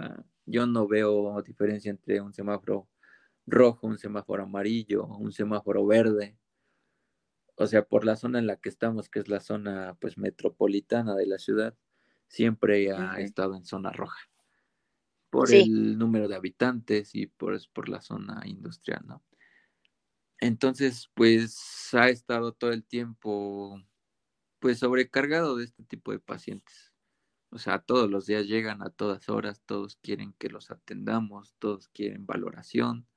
yo 0.46 0.66
no 0.66 0.88
veo 0.88 1.42
diferencia 1.42 1.92
entre 1.92 2.22
un 2.22 2.34
semáforo 2.34 2.88
rojo, 3.46 3.88
un 3.88 3.98
semáforo 3.98 4.44
amarillo, 4.44 5.06
un 5.06 5.32
semáforo 5.32 5.86
verde 5.86 6.38
o 7.56 7.68
sea, 7.68 7.86
por 7.86 8.06
la 8.06 8.16
zona 8.16 8.40
en 8.40 8.48
la 8.48 8.58
que 8.58 8.70
estamos, 8.70 9.10
que 9.10 9.20
es 9.20 9.30
la 9.30 9.40
zona 9.40 9.98
pues 10.00 10.18
metropolitana 10.18 11.16
de 11.16 11.26
la 11.26 11.38
ciudad, 11.38 11.76
siempre 12.28 12.92
ha 12.92 13.20
estado 13.20 13.56
en 13.56 13.66
zona 13.66 13.92
roja. 13.92 14.20
Por 15.30 15.54
el 15.54 15.98
número 15.98 16.28
de 16.28 16.36
habitantes 16.36 17.14
y 17.16 17.28
por, 17.28 17.58
por 17.74 17.90
la 17.90 18.02
zona 18.02 18.42
industrial, 18.46 19.04
¿no? 19.06 19.24
Entonces, 20.40 21.10
pues 21.14 21.90
ha 21.94 22.10
estado 22.10 22.54
todo 22.54 22.72
el 22.72 22.84
tiempo 22.84 23.82
pues 24.60 24.80
sobrecargado 24.80 25.56
de 25.56 25.66
este 25.66 25.84
tipo 25.84 26.12
de 26.12 26.20
pacientes. 26.20 26.94
O 27.56 27.58
sea, 27.58 27.80
todos 27.80 28.12
los 28.12 28.26
días 28.26 28.48
llegan 28.48 28.84
a 28.84 28.90
todas 28.90 29.30
horas, 29.30 29.64
todos 29.66 29.96
quieren 30.02 30.34
que 30.34 30.50
los 30.50 30.72
atendamos, 30.72 31.56
todos 31.58 31.88
quieren 31.88 32.26
valoración, 32.26 33.08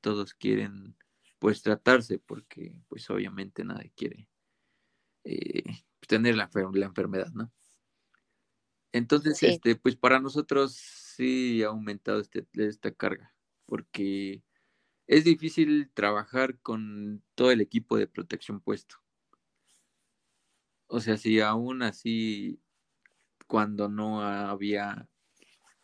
todos 0.00 0.32
quieren 0.32 0.96
pues 1.38 1.60
tratarse, 1.60 2.18
porque 2.18 2.74
pues 2.88 3.10
obviamente 3.10 3.64
nadie 3.64 3.92
quiere 3.94 4.30
eh, 5.24 5.62
tener 6.08 6.36
la, 6.36 6.48
la, 6.72 6.86
enfermedad, 6.86 7.30
¿no? 7.34 7.52
Entonces, 8.92 9.42
este, 9.42 9.76
pues 9.76 9.94
para 9.94 10.20
nosotros 10.20 10.74
sí 10.74 11.62
ha 11.62 11.66
aumentado 11.66 12.20
este, 12.20 12.46
esta 12.54 12.94
carga, 12.94 13.34
porque 13.66 14.42
es 15.06 15.24
difícil 15.24 15.90
trabajar 15.92 16.58
con 16.60 17.22
todo 17.34 17.50
el 17.50 17.60
equipo 17.60 17.98
de 17.98 18.06
protección 18.06 18.58
puesto. 18.58 18.96
O 20.86 20.98
sea, 21.00 21.18
si 21.18 21.40
aún 21.40 21.82
así, 21.82 22.58
cuando 23.46 23.88
no 23.88 24.22
había 24.22 25.08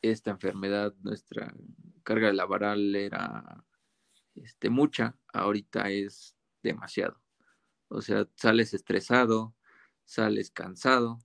esta 0.01 0.31
enfermedad, 0.31 0.95
nuestra 1.03 1.55
carga 2.03 2.33
laboral 2.33 2.95
era 2.95 3.65
este, 4.35 4.71
mucha, 4.71 5.17
ahorita 5.33 5.91
es 5.91 6.37
demasiado. 6.63 7.21
O 7.89 8.01
sea, 8.03 8.29
sales 8.37 8.75
estresado, 8.75 9.55
sales 10.05 10.51
cansado 10.51 11.19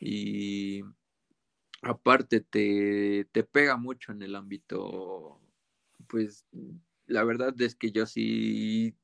y 0.00 0.82
aparte 1.82 2.40
te, 2.40 3.26
te 3.32 3.44
pega 3.44 3.76
mucho 3.76 4.12
en 4.12 4.22
el 4.22 4.34
ámbito, 4.34 5.40
pues 6.06 6.46
la 7.06 7.24
verdad 7.24 7.54
es 7.60 7.74
que 7.74 7.92
yo 7.92 8.06
sí 8.06 8.96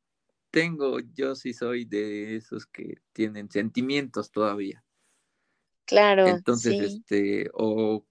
tengo, 0.50 1.00
yo 1.00 1.34
sí 1.34 1.52
soy 1.52 1.84
de 1.84 2.36
esos 2.36 2.66
que 2.66 2.98
tienen 3.12 3.50
sentimientos 3.50 4.30
todavía. 4.30 4.84
Claro. 5.86 6.26
Entonces, 6.26 6.78
este, 6.80 7.50
o 7.54 8.06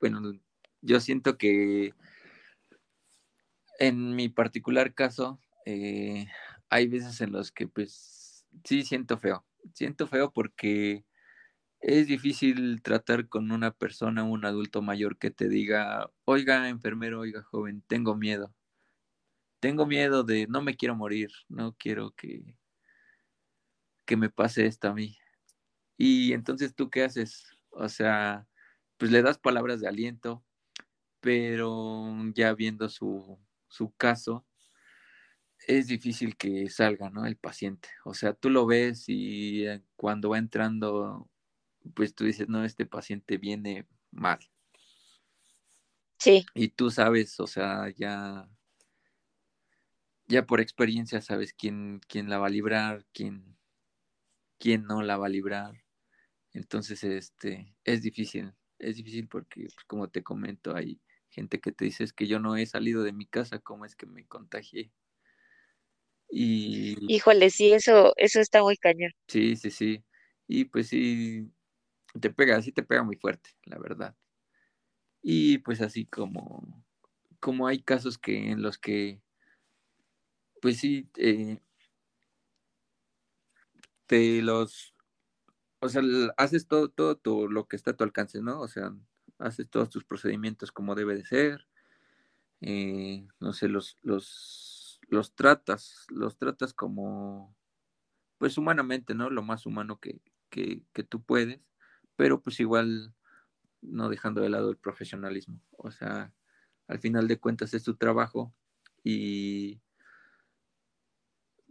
bueno, 0.00 0.32
yo 0.82 1.00
siento 1.00 1.38
que 1.38 1.94
en 3.78 4.14
mi 4.16 4.28
particular 4.28 4.94
caso, 4.94 5.40
eh, 5.66 6.26
hay 6.70 6.88
veces 6.88 7.20
en 7.20 7.32
los 7.32 7.52
que 7.52 7.68
pues 7.68 8.46
sí 8.64 8.82
siento 8.82 9.18
feo. 9.18 9.44
Siento 9.74 10.06
feo 10.06 10.32
porque 10.32 11.04
es 11.80 12.08
difícil 12.08 12.82
tratar 12.82 13.28
con 13.28 13.52
una 13.52 13.72
persona, 13.72 14.24
un 14.24 14.44
adulto 14.46 14.82
mayor 14.82 15.18
que 15.18 15.30
te 15.30 15.48
diga, 15.48 16.10
oiga, 16.24 16.68
enfermero, 16.68 17.20
oiga, 17.20 17.42
joven, 17.42 17.82
tengo 17.88 18.16
miedo. 18.16 18.54
Tengo 19.60 19.86
miedo 19.86 20.22
de, 20.24 20.46
no 20.48 20.62
me 20.62 20.76
quiero 20.76 20.94
morir, 20.96 21.30
no 21.48 21.74
quiero 21.78 22.12
que, 22.12 22.58
que 24.06 24.16
me 24.16 24.30
pase 24.30 24.66
esto 24.66 24.88
a 24.88 24.94
mí. 24.94 25.16
Y 25.96 26.32
entonces, 26.32 26.74
¿tú 26.74 26.90
qué 26.90 27.04
haces? 27.04 27.46
O 27.70 27.88
sea, 27.88 28.46
pues 28.96 29.10
le 29.10 29.22
das 29.22 29.38
palabras 29.38 29.80
de 29.80 29.88
aliento, 29.88 30.44
pero 31.20 32.14
ya 32.34 32.54
viendo 32.54 32.88
su, 32.88 33.38
su 33.68 33.92
caso, 33.96 34.46
es 35.66 35.88
difícil 35.88 36.36
que 36.36 36.68
salga, 36.70 37.10
¿no? 37.10 37.26
El 37.26 37.36
paciente. 37.36 37.88
O 38.04 38.14
sea, 38.14 38.32
tú 38.34 38.50
lo 38.50 38.66
ves 38.66 39.08
y 39.08 39.66
eh, 39.66 39.82
cuando 39.96 40.30
va 40.30 40.38
entrando, 40.38 41.28
pues 41.94 42.14
tú 42.14 42.24
dices, 42.24 42.48
no, 42.48 42.64
este 42.64 42.86
paciente 42.86 43.38
viene 43.38 43.86
mal. 44.10 44.38
Sí. 46.18 46.46
Y 46.54 46.68
tú 46.68 46.90
sabes, 46.90 47.38
o 47.40 47.46
sea, 47.46 47.90
ya, 47.90 48.48
ya 50.26 50.46
por 50.46 50.60
experiencia 50.60 51.20
sabes 51.20 51.52
quién, 51.52 52.00
quién 52.08 52.30
la 52.30 52.38
va 52.38 52.46
a 52.46 52.50
librar, 52.50 53.04
quién, 53.12 53.56
quién 54.58 54.84
no 54.84 55.02
la 55.02 55.16
va 55.16 55.26
a 55.26 55.30
librar. 55.30 55.85
Entonces, 56.56 57.04
este, 57.04 57.74
es 57.84 58.00
difícil, 58.02 58.52
es 58.78 58.96
difícil 58.96 59.28
porque, 59.28 59.62
pues, 59.64 59.84
como 59.86 60.08
te 60.08 60.22
comento, 60.22 60.74
hay 60.74 61.00
gente 61.28 61.60
que 61.60 61.70
te 61.70 61.84
dice 61.84 62.02
es 62.04 62.14
que 62.14 62.26
yo 62.26 62.40
no 62.40 62.56
he 62.56 62.64
salido 62.64 63.02
de 63.02 63.12
mi 63.12 63.26
casa, 63.26 63.58
¿cómo 63.58 63.84
es 63.84 63.94
que 63.94 64.06
me 64.06 64.26
contagié? 64.26 64.90
Y 66.30 66.96
Híjole, 67.08 67.50
sí, 67.50 67.72
eso, 67.72 68.12
eso 68.16 68.40
está 68.40 68.62
muy 68.62 68.76
cañón. 68.76 69.12
sí, 69.28 69.56
sí, 69.56 69.70
sí. 69.70 70.04
Y 70.48 70.64
pues 70.66 70.88
sí, 70.88 71.52
te 72.20 72.30
pega, 72.30 72.62
sí 72.62 72.72
te 72.72 72.82
pega 72.82 73.02
muy 73.02 73.16
fuerte, 73.16 73.50
la 73.64 73.78
verdad. 73.78 74.16
Y 75.22 75.58
pues 75.58 75.80
así 75.82 76.06
como, 76.06 76.84
como 77.40 77.66
hay 77.66 77.80
casos 77.82 78.18
que 78.18 78.50
en 78.50 78.62
los 78.62 78.78
que, 78.78 79.20
pues 80.60 80.78
sí, 80.78 81.08
eh, 81.16 81.60
te 84.06 84.42
los, 84.42 84.94
o 85.80 85.88
sea, 85.88 86.02
haces 86.36 86.66
todo, 86.68 86.90
todo 86.90 87.16
tu- 87.16 87.48
lo 87.48 87.68
que 87.68 87.76
está 87.76 87.92
a 87.92 87.96
tu 87.96 88.04
alcance, 88.04 88.40
¿no? 88.42 88.60
O 88.60 88.68
sea, 88.68 88.94
haces 89.38 89.68
todos 89.70 89.90
tus 89.90 90.04
procedimientos 90.04 90.72
como 90.72 90.94
debe 90.94 91.14
de 91.16 91.24
ser, 91.24 91.68
eh, 92.60 93.26
no 93.40 93.52
sé, 93.52 93.68
los, 93.68 93.98
los, 94.02 95.00
los 95.08 95.34
tratas, 95.34 96.06
los 96.10 96.38
tratas 96.38 96.74
como, 96.74 97.56
pues 98.38 98.58
humanamente, 98.58 99.14
¿no? 99.14 99.30
Lo 99.30 99.42
más 99.42 99.66
humano 99.66 100.00
que, 100.00 100.20
que, 100.50 100.82
que 100.92 101.04
tú 101.04 101.22
puedes, 101.22 101.60
pero 102.16 102.42
pues 102.42 102.60
igual 102.60 103.14
no 103.82 104.08
dejando 104.10 104.42
de 104.42 104.50
lado 104.50 104.70
el 104.70 104.78
profesionalismo. 104.78 105.60
O 105.78 105.90
sea, 105.92 106.32
al 106.88 107.00
final 107.00 107.28
de 107.28 107.40
cuentas 107.40 107.74
es 107.74 107.84
tu 107.84 107.96
trabajo 107.96 108.54
y, 109.04 109.80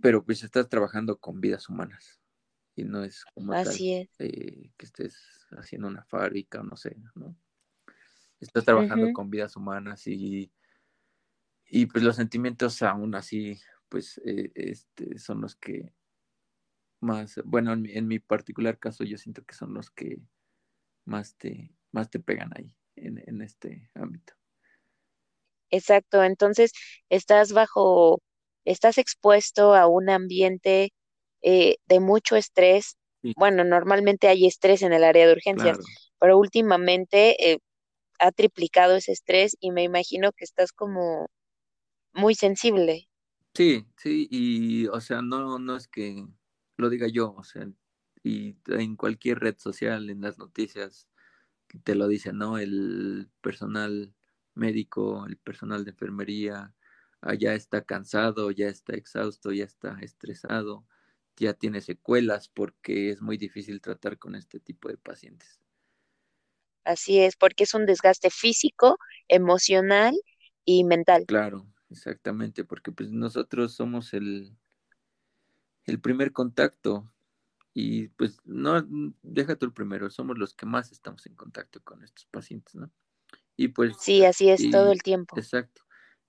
pero 0.01 0.23
pues 0.23 0.41
estás 0.43 0.69
trabajando 0.69 1.19
con 1.19 1.41
vidas 1.41 1.67
humanas 1.67 2.21
y 2.75 2.83
no 2.83 3.03
es 3.03 3.25
como 3.33 3.57
tal 3.57 3.69
Así 3.69 3.93
es. 3.93 4.09
eh, 4.19 4.71
que 4.77 4.85
estés 4.85 5.17
haciendo 5.51 5.87
una 5.87 6.03
fábrica 6.05 6.61
o 6.61 6.63
no 6.63 6.75
sé, 6.77 6.95
¿no? 7.15 7.35
Estás 8.39 8.63
trabajando 8.63 9.11
con 9.11 9.29
vidas 9.29 9.55
humanas 9.57 10.07
y, 10.07 10.49
y 11.67 11.85
pues 11.87 12.03
los 12.03 12.15
sentimientos 12.15 12.81
aún 12.81 13.15
así, 13.15 13.59
pues 13.89 14.19
eh, 14.25 14.51
este, 14.55 15.17
son 15.17 15.41
los 15.41 15.55
que 15.55 15.93
más, 16.99 17.39
bueno, 17.45 17.73
en 17.73 17.81
mi, 17.81 17.91
en 17.93 18.07
mi 18.07 18.19
particular 18.19 18.79
caso 18.79 19.03
yo 19.03 19.17
siento 19.17 19.43
que 19.45 19.55
son 19.55 19.73
los 19.73 19.89
que 19.91 20.19
más 21.05 21.35
te, 21.37 21.73
más 21.91 22.09
te 22.09 22.19
pegan 22.19 22.51
ahí 22.57 22.75
en, 22.95 23.23
en 23.27 23.41
este 23.41 23.91
ámbito. 23.95 24.35
Exacto. 25.71 26.23
Entonces, 26.23 26.71
estás 27.09 27.51
bajo, 27.53 28.21
estás 28.65 28.97
expuesto 28.97 29.75
a 29.75 29.87
un 29.87 30.09
ambiente 30.09 30.91
eh, 31.45 31.77
de 31.87 32.01
mucho 32.01 32.37
estrés. 32.37 32.97
Sí, 33.21 33.33
Bueno, 33.37 33.65
normalmente 33.65 34.29
hay 34.29 34.47
estrés 34.47 34.83
en 34.83 34.93
el 34.93 35.05
área 35.05 35.27
de 35.27 35.33
urgencias, 35.33 35.77
claro. 35.77 35.83
pero 36.19 36.39
últimamente 36.39 37.51
eh, 37.53 37.59
ha 38.19 38.31
triplicado 38.33 38.95
ese 38.97 39.13
estrés 39.13 39.57
y 39.61 39.71
me 39.71 39.83
imagino 39.83 40.31
que 40.33 40.45
estás 40.45 40.73
como 40.73 41.27
muy 42.13 42.35
sensible. 42.35 43.07
Sí, 43.53 43.85
sí, 43.97 44.27
y 44.29 44.87
o 44.87 44.99
sea, 44.99 45.21
no, 45.21 45.59
no 45.59 45.77
es 45.77 45.87
que 45.87 46.27
lo 46.77 46.89
diga 46.89 47.07
yo, 47.07 47.33
o 47.33 47.43
sea, 47.43 47.67
y 48.23 48.57
en 48.67 48.95
cualquier 48.97 49.39
red 49.39 49.55
social, 49.57 50.09
en 50.09 50.21
las 50.21 50.37
noticias, 50.37 51.07
te 51.83 51.95
lo 51.95 52.07
dicen, 52.07 52.37
¿no? 52.39 52.57
El 52.59 53.29
personal 53.41 54.13
médico, 54.55 55.25
el 55.27 55.37
personal 55.37 55.85
de 55.85 55.91
enfermería, 55.91 56.75
ah, 57.21 57.35
ya 57.35 57.53
está 57.55 57.83
cansado, 57.85 58.51
ya 58.51 58.67
está 58.69 58.93
exhausto, 58.95 59.51
ya 59.53 59.65
está 59.65 59.97
estresado, 60.01 60.87
ya 61.37 61.53
tiene 61.53 61.81
secuelas 61.81 62.49
porque 62.49 63.09
es 63.11 63.21
muy 63.21 63.37
difícil 63.37 63.81
tratar 63.81 64.17
con 64.17 64.35
este 64.35 64.59
tipo 64.59 64.89
de 64.89 64.97
pacientes. 64.97 65.59
Así 66.83 67.19
es, 67.19 67.35
porque 67.35 67.65
es 67.65 67.73
un 67.73 67.85
desgaste 67.85 68.29
físico, 68.29 68.97
emocional 69.27 70.15
y 70.65 70.83
mental. 70.83 71.27
Claro, 71.27 71.67
exactamente, 71.89 72.63
porque 72.65 72.91
pues 72.91 73.11
nosotros 73.11 73.73
somos 73.73 74.13
el, 74.13 74.55
el 75.85 75.99
primer 75.99 76.31
contacto 76.31 77.11
y 77.73 78.09
pues 78.09 78.39
no, 78.45 78.85
deja 79.23 79.55
tú 79.55 79.65
el 79.67 79.73
primero, 79.73 80.09
somos 80.09 80.37
los 80.37 80.53
que 80.53 80.65
más 80.65 80.91
estamos 80.91 81.25
en 81.27 81.35
contacto 81.35 81.81
con 81.83 82.03
estos 82.03 82.25
pacientes, 82.27 82.75
¿no? 82.75 82.91
Y 83.57 83.69
pues, 83.69 83.97
Sí, 83.99 84.23
así 84.25 84.49
es 84.49 84.69
todo 84.69 84.91
el 84.91 85.01
tiempo. 85.01 85.37
exacto. 85.37 85.81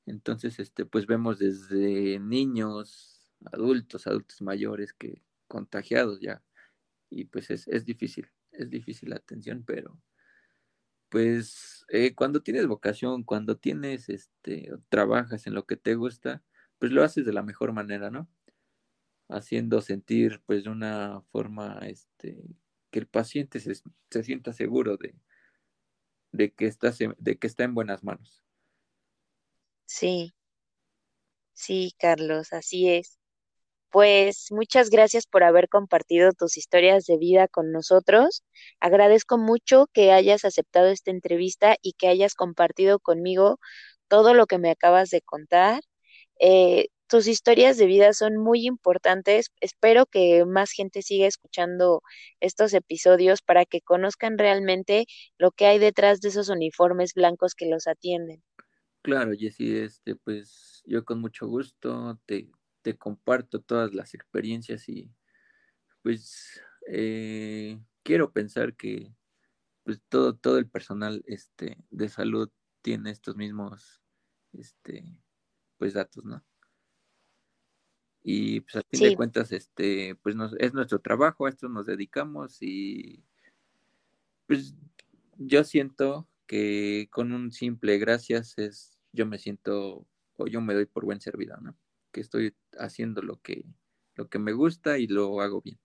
Entonces, 0.06 0.58
este, 0.60 0.86
pues 0.86 1.06
vemos 1.06 1.38
desde 1.38 2.18
niños, 2.20 3.15
adultos, 3.52 4.06
adultos 4.06 4.42
mayores 4.42 4.92
que 4.92 5.22
contagiados 5.48 6.20
ya. 6.20 6.42
Y 7.10 7.24
pues 7.26 7.50
es, 7.50 7.68
es 7.68 7.84
difícil, 7.84 8.28
es 8.52 8.70
difícil 8.70 9.10
la 9.10 9.16
atención, 9.16 9.64
pero 9.66 10.00
pues 11.08 11.84
eh, 11.88 12.14
cuando 12.14 12.42
tienes 12.42 12.66
vocación, 12.66 13.22
cuando 13.22 13.56
tienes, 13.56 14.08
este, 14.08 14.70
trabajas 14.88 15.46
en 15.46 15.54
lo 15.54 15.64
que 15.66 15.76
te 15.76 15.94
gusta, 15.94 16.42
pues 16.78 16.92
lo 16.92 17.02
haces 17.04 17.24
de 17.24 17.32
la 17.32 17.42
mejor 17.42 17.72
manera, 17.72 18.10
¿no? 18.10 18.28
Haciendo 19.28 19.80
sentir, 19.80 20.42
pues, 20.46 20.64
de 20.64 20.70
una 20.70 21.22
forma, 21.32 21.78
este, 21.82 22.42
que 22.90 22.98
el 22.98 23.06
paciente 23.06 23.60
se, 23.60 23.74
se 23.74 24.22
sienta 24.24 24.52
seguro 24.52 24.96
de, 24.96 25.14
de 26.32 26.52
que 26.52 26.66
está, 26.66 26.92
de 27.18 27.38
que 27.38 27.46
está 27.46 27.64
en 27.64 27.74
buenas 27.74 28.04
manos. 28.04 28.44
Sí, 29.86 30.34
sí, 31.54 31.94
Carlos, 31.98 32.52
así 32.52 32.88
es. 32.88 33.18
Pues 33.96 34.48
muchas 34.50 34.90
gracias 34.90 35.26
por 35.26 35.42
haber 35.42 35.70
compartido 35.70 36.32
tus 36.32 36.58
historias 36.58 37.06
de 37.06 37.16
vida 37.16 37.48
con 37.48 37.72
nosotros. 37.72 38.44
Agradezco 38.78 39.38
mucho 39.38 39.86
que 39.90 40.12
hayas 40.12 40.44
aceptado 40.44 40.88
esta 40.88 41.10
entrevista 41.10 41.76
y 41.80 41.94
que 41.94 42.08
hayas 42.08 42.34
compartido 42.34 42.98
conmigo 42.98 43.58
todo 44.06 44.34
lo 44.34 44.44
que 44.46 44.58
me 44.58 44.68
acabas 44.70 45.08
de 45.08 45.22
contar. 45.22 45.80
Eh, 46.38 46.88
tus 47.08 47.26
historias 47.26 47.78
de 47.78 47.86
vida 47.86 48.12
son 48.12 48.36
muy 48.36 48.66
importantes. 48.66 49.46
Espero 49.62 50.04
que 50.04 50.44
más 50.44 50.72
gente 50.72 51.00
siga 51.00 51.26
escuchando 51.26 52.02
estos 52.40 52.74
episodios 52.74 53.40
para 53.40 53.64
que 53.64 53.80
conozcan 53.80 54.36
realmente 54.36 55.06
lo 55.38 55.52
que 55.52 55.64
hay 55.64 55.78
detrás 55.78 56.20
de 56.20 56.28
esos 56.28 56.50
uniformes 56.50 57.14
blancos 57.14 57.54
que 57.54 57.64
los 57.64 57.86
atienden. 57.86 58.42
Claro, 59.00 59.32
Jessy, 59.38 59.74
este, 59.78 60.16
pues 60.16 60.82
yo 60.84 61.02
con 61.06 61.20
mucho 61.20 61.46
gusto 61.46 62.20
te, 62.26 62.50
te 62.86 62.96
comparto 62.96 63.60
todas 63.60 63.92
las 63.94 64.14
experiencias 64.14 64.88
y 64.88 65.10
pues 66.02 66.62
eh, 66.86 67.80
quiero 68.04 68.32
pensar 68.32 68.76
que 68.76 69.12
pues 69.82 70.00
todo, 70.08 70.36
todo 70.36 70.56
el 70.58 70.68
personal 70.68 71.24
este, 71.26 71.78
de 71.90 72.08
salud 72.08 72.48
tiene 72.82 73.10
estos 73.10 73.34
mismos 73.34 74.00
este, 74.52 75.04
pues 75.78 75.94
datos, 75.94 76.24
¿no? 76.24 76.44
Y 78.22 78.60
pues 78.60 78.76
al 78.76 78.84
fin 78.88 79.00
de 79.00 79.16
cuentas, 79.16 79.50
este, 79.50 80.14
pues 80.22 80.36
nos, 80.36 80.54
es 80.60 80.72
nuestro 80.72 81.00
trabajo, 81.00 81.46
a 81.46 81.48
esto 81.48 81.68
nos 81.68 81.86
dedicamos 81.86 82.58
y 82.62 83.24
pues 84.46 84.76
yo 85.38 85.64
siento 85.64 86.28
que 86.46 87.08
con 87.10 87.32
un 87.32 87.50
simple 87.50 87.98
gracias 87.98 88.56
es, 88.58 88.96
yo 89.10 89.26
me 89.26 89.38
siento 89.38 90.06
o 90.36 90.46
yo 90.46 90.60
me 90.60 90.74
doy 90.74 90.86
por 90.86 91.04
buen 91.04 91.20
servido, 91.20 91.56
¿no? 91.56 91.76
Que 92.16 92.22
estoy 92.22 92.56
haciendo 92.78 93.20
lo 93.20 93.42
que, 93.42 93.62
lo 94.14 94.30
que 94.30 94.38
me 94.38 94.52
gusta 94.52 94.96
y 94.96 95.06
lo 95.06 95.42
hago 95.42 95.60
bien. 95.60 95.78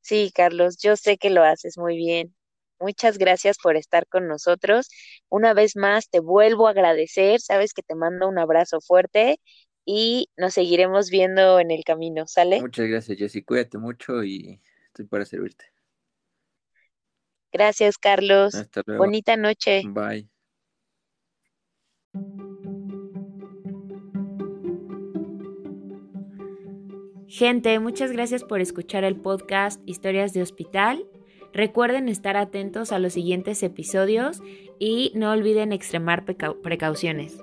sí, 0.00 0.32
Carlos, 0.34 0.78
yo 0.78 0.96
sé 0.96 1.16
que 1.16 1.30
lo 1.30 1.44
haces 1.44 1.78
muy 1.78 1.96
bien. 1.96 2.34
Muchas 2.80 3.18
gracias 3.18 3.58
por 3.62 3.76
estar 3.76 4.08
con 4.08 4.26
nosotros. 4.26 4.88
Una 5.28 5.54
vez 5.54 5.76
más, 5.76 6.10
te 6.10 6.18
vuelvo 6.18 6.66
a 6.66 6.72
agradecer. 6.72 7.40
Sabes 7.40 7.72
que 7.72 7.84
te 7.84 7.94
mando 7.94 8.28
un 8.28 8.40
abrazo 8.40 8.80
fuerte 8.80 9.38
y 9.84 10.28
nos 10.36 10.54
seguiremos 10.54 11.08
viendo 11.08 11.60
en 11.60 11.70
el 11.70 11.84
camino, 11.84 12.26
¿sale? 12.26 12.60
Muchas 12.60 12.88
gracias, 12.88 13.16
Jessy. 13.16 13.44
Cuídate 13.44 13.78
mucho 13.78 14.24
y 14.24 14.60
estoy 14.88 15.06
para 15.06 15.24
servirte. 15.24 15.66
Gracias, 17.52 17.96
Carlos. 17.98 18.56
Hasta 18.56 18.82
luego. 18.84 19.04
Bonita 19.04 19.36
noche. 19.36 19.82
Bye. 19.86 20.28
Gente, 27.34 27.78
muchas 27.78 28.12
gracias 28.12 28.44
por 28.44 28.60
escuchar 28.60 29.04
el 29.04 29.16
podcast 29.16 29.80
Historias 29.86 30.34
de 30.34 30.42
Hospital. 30.42 31.06
Recuerden 31.54 32.10
estar 32.10 32.36
atentos 32.36 32.92
a 32.92 32.98
los 32.98 33.14
siguientes 33.14 33.62
episodios 33.62 34.42
y 34.78 35.12
no 35.14 35.30
olviden 35.30 35.72
extremar 35.72 36.26
precauciones. 36.26 37.38